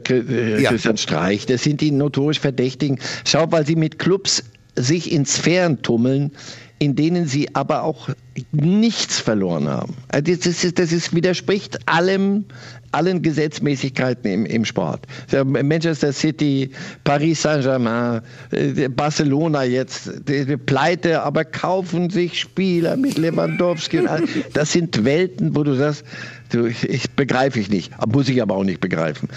Christian 0.63 0.95
ja. 0.95 0.97
Streich, 0.97 1.47
das 1.47 1.63
sind 1.63 1.81
die 1.81 1.89
notorisch 1.89 2.39
Verdächtigen. 2.39 2.99
Schau, 3.25 3.51
weil 3.51 3.65
sie 3.65 3.75
mit 3.75 3.97
Clubs 3.97 4.43
sich 4.75 5.11
in 5.11 5.25
Sphären 5.25 5.81
tummeln, 5.81 6.31
in 6.79 6.95
denen 6.95 7.27
sie 7.27 7.53
aber 7.55 7.83
auch 7.83 8.09
nichts 8.53 9.19
verloren 9.19 9.67
haben. 9.67 9.93
Äh, 10.13 10.23
das, 10.23 10.45
ist, 10.45 10.79
das 10.79 10.93
ist, 10.93 11.13
widerspricht 11.13 11.77
allem, 11.87 12.45
allen 12.91 13.21
Gesetzmäßigkeiten 13.21 14.31
im, 14.31 14.45
im 14.45 14.63
Sport. 14.63 15.05
Manchester 15.45 16.13
City, 16.13 16.71
Paris 17.03 17.41
Saint-Germain, 17.41 18.21
äh, 18.51 18.87
Barcelona 18.87 19.65
jetzt, 19.65 20.09
die 20.27 20.55
Pleite, 20.55 21.21
aber 21.21 21.43
kaufen 21.43 22.09
sich 22.09 22.39
Spieler 22.39 22.95
mit 22.95 23.17
Lewandowski. 23.17 24.01
das 24.53 24.71
sind 24.71 25.03
Welten, 25.03 25.55
wo 25.55 25.63
du 25.63 25.75
sagst, 25.75 26.05
du, 26.51 26.67
ich 26.67 27.11
begreife 27.11 27.59
ich 27.59 27.69
nicht, 27.69 27.91
muss 28.07 28.29
ich 28.29 28.41
aber 28.41 28.55
auch 28.55 28.63
nicht 28.63 28.79
begreifen. 28.79 29.27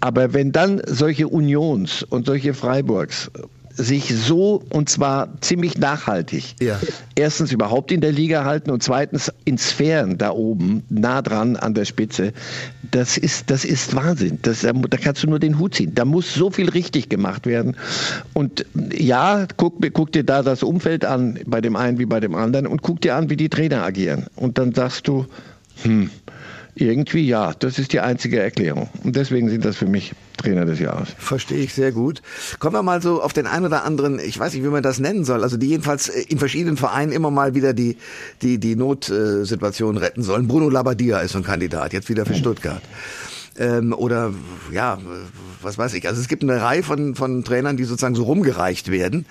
Aber 0.00 0.34
wenn 0.34 0.50
dann 0.50 0.82
solche 0.84 1.28
Unions 1.28 2.02
und 2.02 2.26
solche 2.26 2.54
Freiburgs 2.54 3.30
sich 3.78 4.14
so 4.14 4.62
und 4.70 4.88
zwar 4.88 5.40
ziemlich 5.40 5.78
nachhaltig 5.78 6.56
ja. 6.60 6.80
erstens 7.14 7.52
überhaupt 7.52 7.92
in 7.92 8.00
der 8.00 8.10
Liga 8.10 8.44
halten 8.44 8.70
und 8.70 8.82
zweitens 8.82 9.32
in 9.44 9.56
Sphären 9.56 10.18
da 10.18 10.30
oben, 10.30 10.82
nah 10.88 11.22
dran 11.22 11.56
an 11.56 11.74
der 11.74 11.84
Spitze, 11.84 12.32
das 12.90 13.16
ist, 13.16 13.50
das 13.50 13.64
ist 13.64 13.94
Wahnsinn. 13.94 14.40
Das, 14.42 14.62
da 14.62 14.96
kannst 14.96 15.22
du 15.22 15.28
nur 15.28 15.38
den 15.38 15.58
Hut 15.58 15.74
ziehen. 15.74 15.94
Da 15.94 16.04
muss 16.04 16.34
so 16.34 16.50
viel 16.50 16.68
richtig 16.68 17.08
gemacht 17.08 17.46
werden. 17.46 17.76
Und 18.34 18.66
ja, 18.92 19.46
guck, 19.56 19.74
guck 19.92 20.12
dir 20.12 20.24
da 20.24 20.42
das 20.42 20.62
Umfeld 20.62 21.04
an, 21.04 21.38
bei 21.46 21.60
dem 21.60 21.76
einen 21.76 21.98
wie 21.98 22.06
bei 22.06 22.20
dem 22.20 22.34
anderen, 22.34 22.66
und 22.66 22.82
guck 22.82 23.00
dir 23.00 23.14
an, 23.14 23.30
wie 23.30 23.36
die 23.36 23.48
Trainer 23.48 23.84
agieren. 23.84 24.26
Und 24.34 24.58
dann 24.58 24.74
sagst 24.74 25.06
du, 25.06 25.26
hm, 25.82 26.10
irgendwie 26.80 27.26
ja, 27.26 27.52
das 27.58 27.78
ist 27.78 27.92
die 27.92 28.00
einzige 28.00 28.40
Erklärung. 28.40 28.88
Und 29.04 29.16
deswegen 29.16 29.48
sind 29.48 29.64
das 29.64 29.76
für 29.76 29.86
mich 29.86 30.12
Trainer 30.36 30.64
des 30.64 30.78
Jahres. 30.78 31.08
Verstehe 31.18 31.58
ich 31.58 31.74
sehr 31.74 31.92
gut. 31.92 32.22
Kommen 32.58 32.74
wir 32.74 32.82
mal 32.82 33.02
so 33.02 33.22
auf 33.22 33.32
den 33.32 33.46
einen 33.46 33.66
oder 33.66 33.84
anderen, 33.84 34.18
ich 34.18 34.38
weiß 34.38 34.54
nicht, 34.54 34.62
wie 34.64 34.68
man 34.68 34.82
das 34.82 34.98
nennen 35.00 35.24
soll, 35.24 35.42
also 35.42 35.56
die 35.56 35.68
jedenfalls 35.68 36.08
äh, 36.08 36.22
in 36.28 36.38
verschiedenen 36.38 36.76
Vereinen 36.76 37.12
immer 37.12 37.30
mal 37.30 37.54
wieder 37.54 37.72
die, 37.72 37.96
die, 38.42 38.58
die 38.58 38.76
Notsituation 38.76 39.96
retten 39.96 40.22
sollen. 40.22 40.48
Bruno 40.48 40.68
Labbadia 40.70 41.18
ist 41.20 41.32
so 41.32 41.38
ein 41.38 41.44
Kandidat, 41.44 41.92
jetzt 41.92 42.08
wieder 42.08 42.24
für 42.24 42.34
Stuttgart. 42.34 42.82
Ähm, 43.58 43.92
oder 43.92 44.32
ja, 44.72 44.98
was 45.62 45.78
weiß 45.78 45.94
ich. 45.94 46.06
Also 46.06 46.20
es 46.20 46.28
gibt 46.28 46.44
eine 46.44 46.62
Reihe 46.62 46.84
von, 46.84 47.16
von 47.16 47.42
Trainern, 47.42 47.76
die 47.76 47.84
sozusagen 47.84 48.14
so 48.14 48.22
rumgereicht 48.22 48.90
werden. 48.90 49.26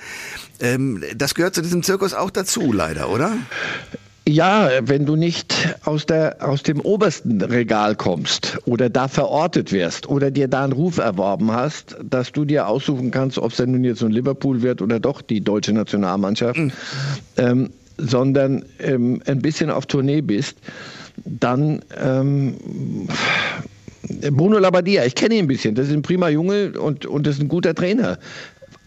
Ähm, 0.60 1.02
das 1.16 1.34
gehört 1.34 1.56
zu 1.56 1.62
diesem 1.62 1.84
Zirkus 1.84 2.14
auch 2.14 2.30
dazu, 2.30 2.74
leider, 2.74 3.10
oder? 3.10 3.38
Ja, 4.28 4.70
wenn 4.82 5.06
du 5.06 5.16
nicht 5.16 5.78
aus, 5.86 6.06
der, 6.06 6.38
aus 6.42 6.62
dem 6.62 6.82
obersten 6.82 7.42
Regal 7.42 7.96
kommst 7.96 8.58
oder 8.66 8.90
da 8.90 9.08
verortet 9.08 9.72
wirst 9.72 10.10
oder 10.10 10.32
dir 10.32 10.50
da 10.50 10.66
einen 10.66 10.74
Ruf 10.74 10.98
erworben 10.98 11.54
hast, 11.54 11.96
dass 12.04 12.34
du 12.34 12.44
dir 12.44 12.68
aussuchen 12.68 13.10
kannst, 13.12 13.38
ob 13.38 13.52
es 13.52 13.58
denn 13.58 13.72
nun 13.72 13.86
jetzt 13.86 14.04
ein 14.04 14.12
Liverpool 14.12 14.62
wird 14.62 14.82
oder 14.82 15.00
doch 15.00 15.22
die 15.22 15.40
deutsche 15.40 15.72
Nationalmannschaft, 15.72 16.60
mhm. 16.60 16.72
ähm, 17.38 17.70
sondern 17.98 18.66
ähm, 18.80 19.22
ein 19.26 19.42
bisschen 19.42 19.70
auf 19.70 19.86
Tournee 19.86 20.20
bist, 20.20 20.58
dann 21.24 21.80
ähm, 21.98 22.58
Bruno 24.32 24.60
Labbadia, 24.60 25.06
ich 25.06 25.16
kenne 25.16 25.36
ihn 25.36 25.46
ein 25.46 25.48
bisschen, 25.48 25.74
das 25.74 25.88
ist 25.88 25.94
ein 25.94 26.02
prima 26.02 26.28
Junge 26.28 26.74
und, 26.78 27.06
und 27.06 27.26
das 27.26 27.36
ist 27.36 27.42
ein 27.42 27.48
guter 27.48 27.74
Trainer 27.74 28.20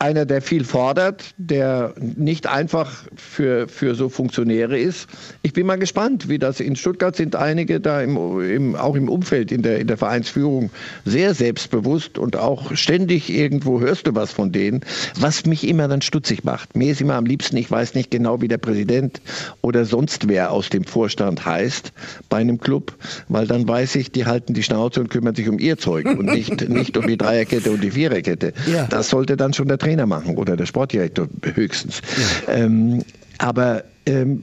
einer, 0.01 0.25
der 0.25 0.41
viel 0.41 0.65
fordert, 0.65 1.35
der 1.37 1.93
nicht 1.99 2.47
einfach 2.47 3.05
für, 3.17 3.69
für 3.69 3.95
so 3.95 4.09
Funktionäre 4.09 4.79
ist. 4.79 5.09
Ich 5.43 5.53
bin 5.53 5.67
mal 5.67 5.79
gespannt, 5.79 6.31
wie 6.31 6.39
das 6.39 6.59
in 6.59 6.75
Stuttgart 6.75 7.15
sind 7.15 7.37
einige 7.37 7.81
da 7.81 8.01
im, 8.01 8.41
im, 8.41 8.77
auch 8.77 8.95
im 8.97 9.11
Umfeld, 9.11 9.53
in 9.53 9.61
der, 9.61 9.79
in 9.79 9.87
der 9.87 9.99
Vereinsführung 9.99 10.71
sehr 11.05 11.35
selbstbewusst 11.35 12.17
und 12.17 12.37
auch 12.37 12.75
ständig 12.75 13.29
irgendwo 13.29 13.81
hörst 13.81 14.07
du 14.07 14.15
was 14.15 14.33
von 14.33 14.53
denen, 14.53 14.81
was 15.19 15.45
mich 15.45 15.69
immer 15.69 15.87
dann 15.87 16.01
stutzig 16.01 16.45
macht. 16.45 16.75
Mir 16.75 16.93
ist 16.93 17.03
immer 17.03 17.17
am 17.17 17.27
liebsten, 17.27 17.59
ich 17.59 17.71
weiß 17.71 17.95
nicht 17.95 18.11
genau, 18.11 18.41
wie 18.41 18.49
der 18.49 18.59
Präsident 18.59 19.21
oder 19.61 19.85
sonst 19.85 20.29
wer 20.29 20.51
aus 20.51 20.71
dem 20.71 20.85
Vorstand 20.85 21.45
heißt 21.45 21.93
bei 22.31 22.39
einem 22.39 22.59
Club, 22.59 22.97
weil 23.29 23.47
dann 23.47 23.69
weiß 23.69 23.97
ich, 23.97 24.11
die 24.11 24.25
halten 24.25 24.55
die 24.55 24.63
Schnauze 24.63 25.01
und 25.01 25.11
kümmern 25.11 25.35
sich 25.35 25.49
um 25.51 25.59
ihr 25.59 25.77
Zeug 25.77 26.07
und 26.07 26.25
nicht, 26.25 26.71
nicht 26.71 26.97
um 26.97 27.07
die 27.07 27.19
Dreierkette 27.19 27.71
und 27.71 27.85
die 27.85 27.91
Viererkette. 27.91 28.55
Ja. 28.67 28.87
Das 28.87 29.11
sollte 29.11 29.37
dann 29.37 29.53
schon 29.53 29.69
der 29.69 29.77
Trainer 29.77 29.90
Trainer 29.91 30.07
machen 30.07 30.37
oder 30.37 30.57
der 30.57 30.67
Sportdirektor 30.67 31.29
höchstens. 31.43 32.01
Ja. 32.47 32.55
Ähm, 32.55 33.03
aber 33.39 33.83
ähm, 34.07 34.43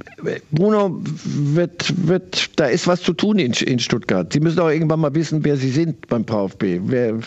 Bruno 0.52 1.00
wird, 1.04 2.08
wird, 2.08 2.60
da 2.60 2.66
ist 2.66 2.88
was 2.88 3.02
zu 3.02 3.14
tun 3.14 3.40
in, 3.40 3.54
in 3.54 3.80
Stuttgart. 3.80 4.32
Sie 4.34 4.40
müssen 4.40 4.60
auch 4.60 4.70
irgendwann 4.70 5.00
mal 5.00 5.14
wissen, 5.16 5.44
wer 5.46 5.56
Sie 5.56 5.70
sind 5.70 6.08
beim 6.08 6.26
VfB. 6.26 6.82
Wer, 6.84 7.20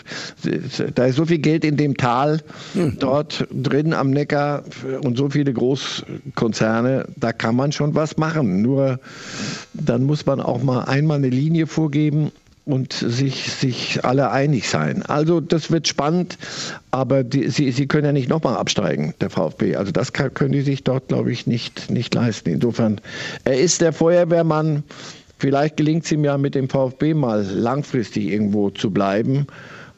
da 0.95 1.05
ist 1.05 1.15
so 1.15 1.25
viel 1.25 1.39
Geld 1.39 1.65
in 1.65 1.77
dem 1.77 1.97
Tal 1.97 2.41
mhm. 2.73 2.97
dort 2.99 3.47
drin 3.51 3.93
am 3.93 4.11
Neckar 4.11 4.63
und 5.01 5.17
so 5.17 5.29
viele 5.29 5.53
Großkonzerne, 5.53 7.07
da 7.17 7.33
kann 7.33 7.55
man 7.55 7.71
schon 7.71 7.95
was 7.95 8.17
machen. 8.17 8.61
Nur 8.61 8.99
dann 9.73 10.03
muss 10.03 10.25
man 10.25 10.41
auch 10.41 10.61
mal 10.61 10.83
einmal 10.83 11.17
eine 11.17 11.29
Linie 11.29 11.67
vorgeben 11.67 12.31
und 12.65 12.93
sich, 12.93 13.51
sich 13.51 14.05
alle 14.05 14.31
einig 14.31 14.69
sein. 14.69 15.03
Also 15.03 15.39
das 15.39 15.71
wird 15.71 15.87
spannend, 15.87 16.37
aber 16.91 17.23
die, 17.23 17.49
sie, 17.49 17.71
sie 17.71 17.87
können 17.87 18.05
ja 18.05 18.11
nicht 18.11 18.29
nochmal 18.29 18.57
absteigen, 18.57 19.13
der 19.19 19.29
VfB. 19.29 19.75
Also 19.75 19.91
das 19.91 20.13
kann, 20.13 20.33
können 20.33 20.51
die 20.51 20.61
sich 20.61 20.83
dort, 20.83 21.07
glaube 21.07 21.31
ich, 21.31 21.47
nicht, 21.47 21.89
nicht 21.89 22.13
leisten. 22.13 22.49
Insofern, 22.49 23.01
er 23.43 23.59
ist 23.59 23.81
der 23.81 23.93
Feuerwehrmann. 23.93 24.83
Vielleicht 25.37 25.77
gelingt 25.77 26.05
es 26.05 26.11
ihm 26.11 26.23
ja 26.23 26.37
mit 26.37 26.53
dem 26.53 26.69
VfB 26.69 27.15
mal 27.15 27.43
langfristig 27.43 28.25
irgendwo 28.27 28.69
zu 28.69 28.91
bleiben 28.91 29.47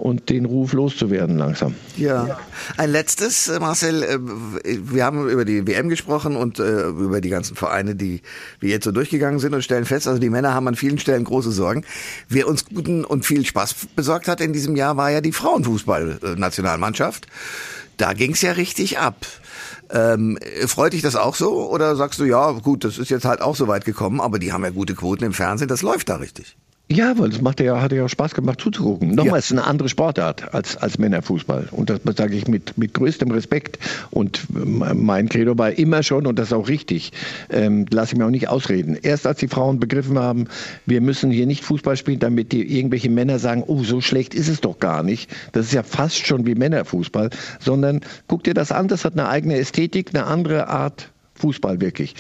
und 0.04 0.30
den 0.30 0.44
Ruf 0.44 0.74
loszuwerden 0.74 1.38
langsam. 1.38 1.76
Ja. 1.96 2.38
Ein 2.76 2.90
letztes, 2.90 3.48
äh, 3.48 3.58
Marcel, 3.62 4.04
äh, 4.04 4.18
wir 4.20 5.06
haben 5.06 5.30
über 5.30 5.46
die 5.46 5.66
WM 5.66 5.88
gesprochen 5.88 6.36
und 6.36 6.60
äh, 6.60 6.88
über 6.90 7.22
die 7.22 7.30
ganzen 7.30 7.56
Vereine, 7.56 7.96
die 7.96 8.22
wir 8.60 8.70
jetzt 8.70 8.84
so 8.84 8.92
durchgegangen 8.92 9.40
sind 9.40 9.54
und 9.54 9.64
stellen 9.64 9.86
fest, 9.86 10.10
also 10.10 10.20
die 10.20 10.30
Männer 10.30 10.54
haben 10.54 10.68
an 10.68 10.76
vielen 10.76 11.00
Stellen 11.00 11.24
große 11.24 11.54
Sorgen. 11.54 11.86
Wer 12.28 12.50
uns 12.50 12.66
guten 12.66 13.06
und 13.06 13.26
viel 13.26 13.46
Spaß 13.46 13.76
besorgt 13.96 14.28
hat 14.28 14.42
in 14.42 14.52
diesem 14.52 14.76
Jahr, 14.76 14.98
war 14.98 15.10
ja 15.10 15.22
die 15.22 15.32
Frauenfußball-Nationalmannschaft. 15.32 17.28
Da 17.96 18.12
ging 18.12 18.34
es 18.34 18.42
ja 18.42 18.52
richtig 18.52 19.00
ab. 19.00 19.26
Ähm, 19.90 20.38
freut 20.66 20.92
dich 20.92 21.02
das 21.02 21.16
auch 21.16 21.36
so 21.36 21.70
oder 21.70 21.96
sagst 21.96 22.20
du, 22.20 22.26
ja 22.26 22.52
gut, 22.52 22.84
das 22.84 22.98
ist 22.98 23.10
jetzt 23.10 23.24
halt 23.24 23.40
auch 23.40 23.56
so 23.56 23.70
weit 23.70 23.86
gekommen, 23.86 24.20
aber 24.20 24.38
die 24.38 24.52
haben 24.52 24.66
ja 24.66 24.72
gute 24.72 24.96
Quoten 24.96 25.24
im 25.24 25.34
Fernsehen, 25.34 25.70
das 25.70 25.82
läuft 25.82 26.10
da 26.10 26.18
richtig. 26.18 26.58
Ja, 26.92 27.18
weil 27.18 27.30
es 27.30 27.42
macht 27.42 27.60
ja, 27.60 27.82
hat 27.82 27.92
ja 27.92 28.04
auch 28.04 28.10
Spaß 28.10 28.36
gemacht 28.36 28.60
zuzugucken. 28.60 29.16
Nochmal, 29.16 29.34
ja. 29.34 29.38
es 29.38 29.46
ist 29.46 29.54
eine 29.54 29.64
andere 29.64 29.90
Sportart 29.90 30.54
als, 30.54 30.78
als 30.78 31.00
Männerfußball. 31.00 31.70
Und 31.72 31.90
das 31.90 32.00
sage 32.16 32.36
ich 32.36 32.48
mit, 32.48 32.78
mit 32.78 32.94
größtem 32.94 33.32
Respekt. 33.32 33.80
Und 34.12 34.46
mein 34.50 35.30
Credo 35.30 35.58
war 35.58 35.72
immer 35.72 36.04
schon, 36.04 36.28
und 36.28 36.38
das 36.38 36.48
ist 36.48 36.54
auch 36.54 36.68
richtig, 36.68 37.12
ähm, 37.50 37.86
lasse 37.90 38.14
ich 38.14 38.20
mir 38.20 38.26
auch 38.26 38.32
nicht 38.32 38.50
ausreden. 38.50 38.98
Erst 39.02 39.26
als 39.26 39.40
die 39.40 39.48
Frauen 39.48 39.80
begriffen 39.80 40.20
haben, 40.20 40.46
wir 40.86 41.02
müssen 41.02 41.32
hier 41.32 41.48
nicht 41.48 41.64
Fußball 41.64 41.96
spielen, 41.96 42.20
damit 42.20 42.52
die 42.52 42.78
irgendwelche 42.78 43.10
Männer 43.10 43.40
sagen, 43.40 43.64
oh, 43.66 43.84
so 43.84 44.02
schlecht 44.02 44.36
ist 44.36 44.50
es 44.50 44.62
doch 44.62 44.78
gar 44.78 45.04
nicht. 45.04 45.32
Das 45.54 45.68
ist 45.68 45.74
ja 45.74 45.84
fast 45.84 46.28
schon 46.28 46.46
wie 46.46 46.54
Männerfußball. 46.54 47.30
Sondern 47.60 48.02
guck 48.28 48.44
dir 48.44 48.54
das 48.54 48.72
an, 48.72 48.90
das 48.90 49.06
hat 49.06 49.14
eine 49.14 49.30
eigene 49.30 49.58
Ästhetik, 49.58 50.10
eine 50.14 50.26
andere 50.26 50.68
Art 50.68 51.10
Fußball 51.36 51.82
wirklich. 51.82 52.14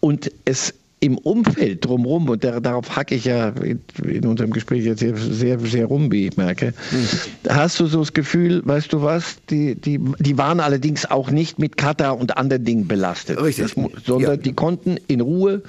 Und 0.00 0.30
es 0.44 0.74
im 1.02 1.18
Umfeld 1.18 1.84
drumherum, 1.84 2.28
und 2.28 2.44
der, 2.44 2.60
darauf 2.60 2.94
hacke 2.94 3.16
ich 3.16 3.24
ja 3.24 3.48
in, 3.48 3.80
in, 4.04 4.24
unserem 4.24 4.52
Gespräch 4.52 4.84
jetzt 4.84 5.00
sehr, 5.00 5.16
sehr, 5.16 5.58
sehr 5.58 5.86
rum, 5.86 6.12
wie 6.12 6.28
ich 6.28 6.36
merke, 6.36 6.74
mhm. 6.92 7.48
hast 7.48 7.80
du 7.80 7.86
so 7.86 7.98
das 7.98 8.12
Gefühl, 8.12 8.62
weißt 8.64 8.92
du 8.92 9.02
was, 9.02 9.38
die, 9.50 9.74
die, 9.74 9.98
die 10.20 10.38
waren 10.38 10.60
allerdings 10.60 11.04
auch 11.10 11.32
nicht 11.32 11.58
mit 11.58 11.76
Katar 11.76 12.16
und 12.16 12.36
anderen 12.38 12.64
Dingen 12.64 12.86
belastet, 12.86 13.42
Richtig. 13.42 13.74
Das, 13.74 14.04
sondern 14.04 14.30
ja. 14.30 14.36
die 14.36 14.52
konnten 14.52 14.96
in 15.08 15.20
Ruhe 15.20 15.62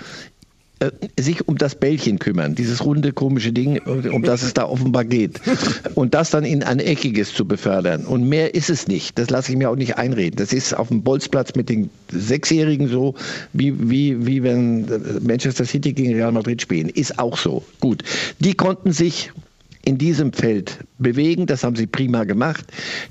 äh, 0.83 1.21
sich 1.21 1.47
um 1.47 1.57
das 1.57 1.75
Bällchen 1.75 2.19
kümmern, 2.19 2.55
dieses 2.55 2.83
runde 2.85 3.13
komische 3.13 3.51
Ding, 3.51 3.79
um 3.79 4.23
das 4.23 4.43
es 4.43 4.53
da 4.53 4.65
offenbar 4.65 5.05
geht. 5.05 5.39
Und 5.95 6.13
das 6.13 6.29
dann 6.29 6.43
in 6.43 6.63
ein 6.63 6.79
eckiges 6.79 7.33
zu 7.33 7.45
befördern. 7.45 8.05
Und 8.05 8.27
mehr 8.27 8.55
ist 8.55 8.69
es 8.69 8.87
nicht. 8.87 9.17
Das 9.17 9.29
lasse 9.29 9.51
ich 9.51 9.57
mir 9.57 9.69
auch 9.69 9.75
nicht 9.75 9.97
einreden. 9.97 10.37
Das 10.37 10.53
ist 10.53 10.73
auf 10.73 10.89
dem 10.89 11.03
Bolzplatz 11.03 11.55
mit 11.55 11.69
den 11.69 11.89
Sechsjährigen 12.11 12.87
so, 12.87 13.15
wie, 13.53 13.89
wie, 13.89 14.25
wie 14.25 14.43
wenn 14.43 14.85
Manchester 15.21 15.65
City 15.65 15.93
gegen 15.93 16.13
Real 16.13 16.31
Madrid 16.31 16.61
spielen. 16.61 16.89
Ist 16.89 17.19
auch 17.19 17.37
so. 17.37 17.63
Gut. 17.79 18.03
Die 18.39 18.53
konnten 18.53 18.91
sich 18.91 19.31
in 19.85 19.97
diesem 19.97 20.31
Feld 20.31 20.79
bewegen. 20.97 21.45
Das 21.45 21.63
haben 21.63 21.75
sie 21.75 21.87
prima 21.87 22.23
gemacht. 22.23 22.65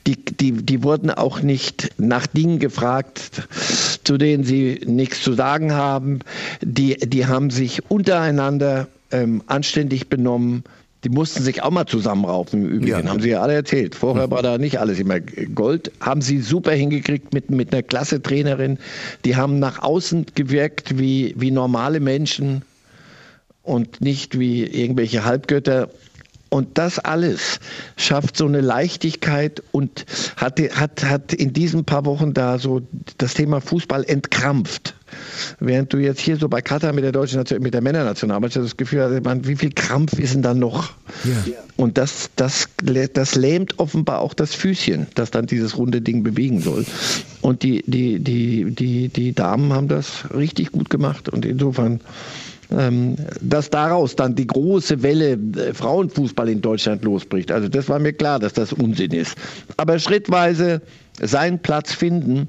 Die, 0.06 0.16
die, 0.16 0.52
die 0.52 0.82
wurden 0.82 1.10
auch 1.10 1.42
nicht 1.42 1.90
nach 1.98 2.26
Dingen 2.26 2.58
gefragt, 2.58 3.46
zu 4.04 4.16
denen 4.16 4.44
sie 4.44 4.80
nichts 4.86 5.22
zu 5.22 5.34
sagen 5.34 5.72
haben. 5.72 6.20
Die, 6.62 6.96
die 6.96 7.26
haben 7.26 7.50
sich 7.50 7.90
untereinander 7.90 8.88
ähm, 9.10 9.42
anständig 9.46 10.08
benommen. 10.08 10.64
Die 11.04 11.08
mussten 11.08 11.42
sich 11.42 11.62
auch 11.62 11.72
mal 11.72 11.86
zusammenraufen, 11.86 12.62
im 12.62 12.68
Übrigen, 12.68 12.86
ja. 12.86 13.04
haben 13.04 13.20
sie 13.20 13.30
ja 13.30 13.42
alle 13.42 13.54
erzählt. 13.54 13.96
Vorher 13.96 14.30
war 14.30 14.40
da 14.40 14.56
nicht 14.56 14.78
alles 14.78 15.00
immer 15.00 15.18
Gold. 15.20 15.90
Haben 16.00 16.22
sie 16.22 16.40
super 16.40 16.72
hingekriegt 16.72 17.34
mit, 17.34 17.50
mit 17.50 17.72
einer 17.72 17.82
klasse 17.82 18.22
Trainerin. 18.22 18.78
Die 19.24 19.34
haben 19.34 19.58
nach 19.58 19.82
außen 19.82 20.26
gewirkt 20.36 20.98
wie, 20.98 21.34
wie 21.36 21.50
normale 21.50 21.98
Menschen 21.98 22.62
und 23.62 24.00
nicht 24.00 24.38
wie 24.38 24.64
irgendwelche 24.64 25.24
Halbgötter. 25.24 25.88
Und 26.52 26.76
das 26.76 26.98
alles 26.98 27.60
schafft 27.96 28.36
so 28.36 28.44
eine 28.44 28.60
Leichtigkeit 28.60 29.62
und 29.72 30.04
hat, 30.36 30.60
hat, 30.60 31.02
hat 31.02 31.32
in 31.32 31.54
diesen 31.54 31.86
paar 31.86 32.04
Wochen 32.04 32.34
da 32.34 32.58
so 32.58 32.82
das 33.16 33.32
Thema 33.32 33.62
Fußball 33.62 34.04
entkrampft. 34.04 34.94
Während 35.60 35.94
du 35.94 35.96
jetzt 35.96 36.20
hier 36.20 36.36
so 36.36 36.50
bei 36.50 36.60
Katar 36.60 36.92
mit 36.92 37.04
der 37.04 37.12
deutschen 37.12 37.42
mit 37.60 37.72
der 37.72 37.80
Männernationalmannschaft 37.80 38.66
das 38.66 38.76
Gefühl 38.76 39.00
hast, 39.00 39.24
man, 39.24 39.46
wie 39.46 39.56
viel 39.56 39.72
Krampf 39.72 40.18
ist 40.18 40.34
denn 40.34 40.42
da 40.42 40.52
noch? 40.52 40.92
Ja. 41.24 41.54
Und 41.76 41.96
das, 41.96 42.28
das, 42.36 42.68
das 43.14 43.34
lähmt 43.34 43.78
offenbar 43.78 44.20
auch 44.20 44.34
das 44.34 44.54
Füßchen, 44.54 45.06
das 45.14 45.30
dann 45.30 45.46
dieses 45.46 45.78
runde 45.78 46.02
Ding 46.02 46.22
bewegen 46.22 46.60
soll. 46.60 46.84
Und 47.40 47.62
die, 47.62 47.82
die, 47.86 48.18
die, 48.18 48.74
die, 48.74 49.08
die 49.08 49.32
Damen 49.32 49.72
haben 49.72 49.88
das 49.88 50.30
richtig 50.34 50.70
gut 50.70 50.90
gemacht 50.90 51.30
und 51.30 51.46
insofern 51.46 52.02
dass 53.40 53.70
daraus 53.70 54.16
dann 54.16 54.34
die 54.34 54.46
große 54.46 55.02
Welle 55.02 55.32
äh, 55.32 55.74
Frauenfußball 55.74 56.48
in 56.48 56.60
Deutschland 56.60 57.04
losbricht. 57.04 57.50
Also 57.50 57.68
das 57.68 57.88
war 57.88 57.98
mir 57.98 58.12
klar, 58.12 58.38
dass 58.38 58.52
das 58.52 58.72
Unsinn 58.72 59.12
ist. 59.12 59.36
Aber 59.76 59.98
schrittweise 59.98 60.80
seinen 61.20 61.58
Platz 61.58 61.92
finden. 61.92 62.48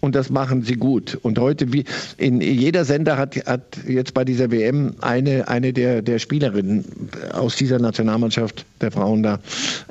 Und 0.00 0.16
das 0.16 0.30
machen 0.30 0.64
sie 0.64 0.74
gut. 0.74 1.16
Und 1.22 1.38
heute, 1.38 1.72
wie 1.72 1.84
in 2.16 2.40
jeder 2.40 2.84
Sender 2.84 3.16
hat, 3.16 3.36
hat 3.46 3.78
jetzt 3.86 4.14
bei 4.14 4.24
dieser 4.24 4.50
WM 4.50 4.96
eine, 5.00 5.46
eine 5.46 5.72
der, 5.72 6.02
der 6.02 6.18
Spielerinnen 6.18 6.84
aus 7.32 7.54
dieser 7.54 7.78
Nationalmannschaft 7.78 8.66
der 8.80 8.90
Frauen 8.90 9.22
da 9.22 9.38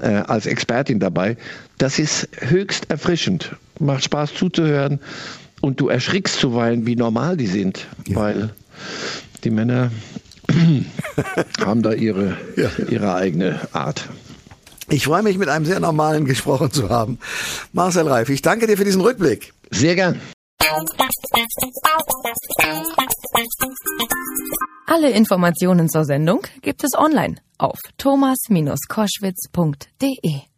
äh, 0.02 0.08
als 0.08 0.48
Expertin 0.48 1.00
dabei. 1.00 1.38
Das 1.78 1.98
ist 1.98 2.28
höchst 2.40 2.90
erfrischend. 2.90 3.56
Macht 3.80 4.04
Spaß 4.04 4.34
zuzuhören. 4.34 5.00
Und 5.62 5.80
du 5.80 5.88
erschrickst 5.88 6.42
zuweilen, 6.42 6.86
wie 6.86 6.98
normal 6.98 7.38
die 7.38 7.48
sind. 7.48 7.88
Ja. 8.06 8.18
Weil 8.18 8.50
die 9.42 9.52
Männer 9.52 9.92
haben 11.60 11.82
da 11.82 11.94
ihre, 11.94 12.38
ja. 12.56 12.70
ihre 12.90 13.16
eigene 13.16 13.60
Art. 13.74 14.08
Ich 14.90 15.06
freue 15.06 15.24
mich, 15.24 15.38
mit 15.38 15.48
einem 15.48 15.66
sehr 15.66 15.80
normalen 15.80 16.26
gesprochen 16.26 16.72
zu 16.72 16.90
haben. 16.90 17.18
Marcel 17.72 18.08
Reif, 18.08 18.30
ich 18.30 18.42
danke 18.42 18.68
dir 18.68 18.78
für 18.78 18.84
diesen 18.84 19.02
Rückblick. 19.02 19.54
Sehr 19.70 19.96
gern. 19.96 20.20
Alle 24.86 25.12
Informationen 25.12 25.90
zur 25.90 26.06
Sendung 26.06 26.46
gibt 26.62 26.84
es 26.84 26.94
online 26.98 27.36
auf 27.58 27.80
thomas-koschwitz.de. 27.98 30.51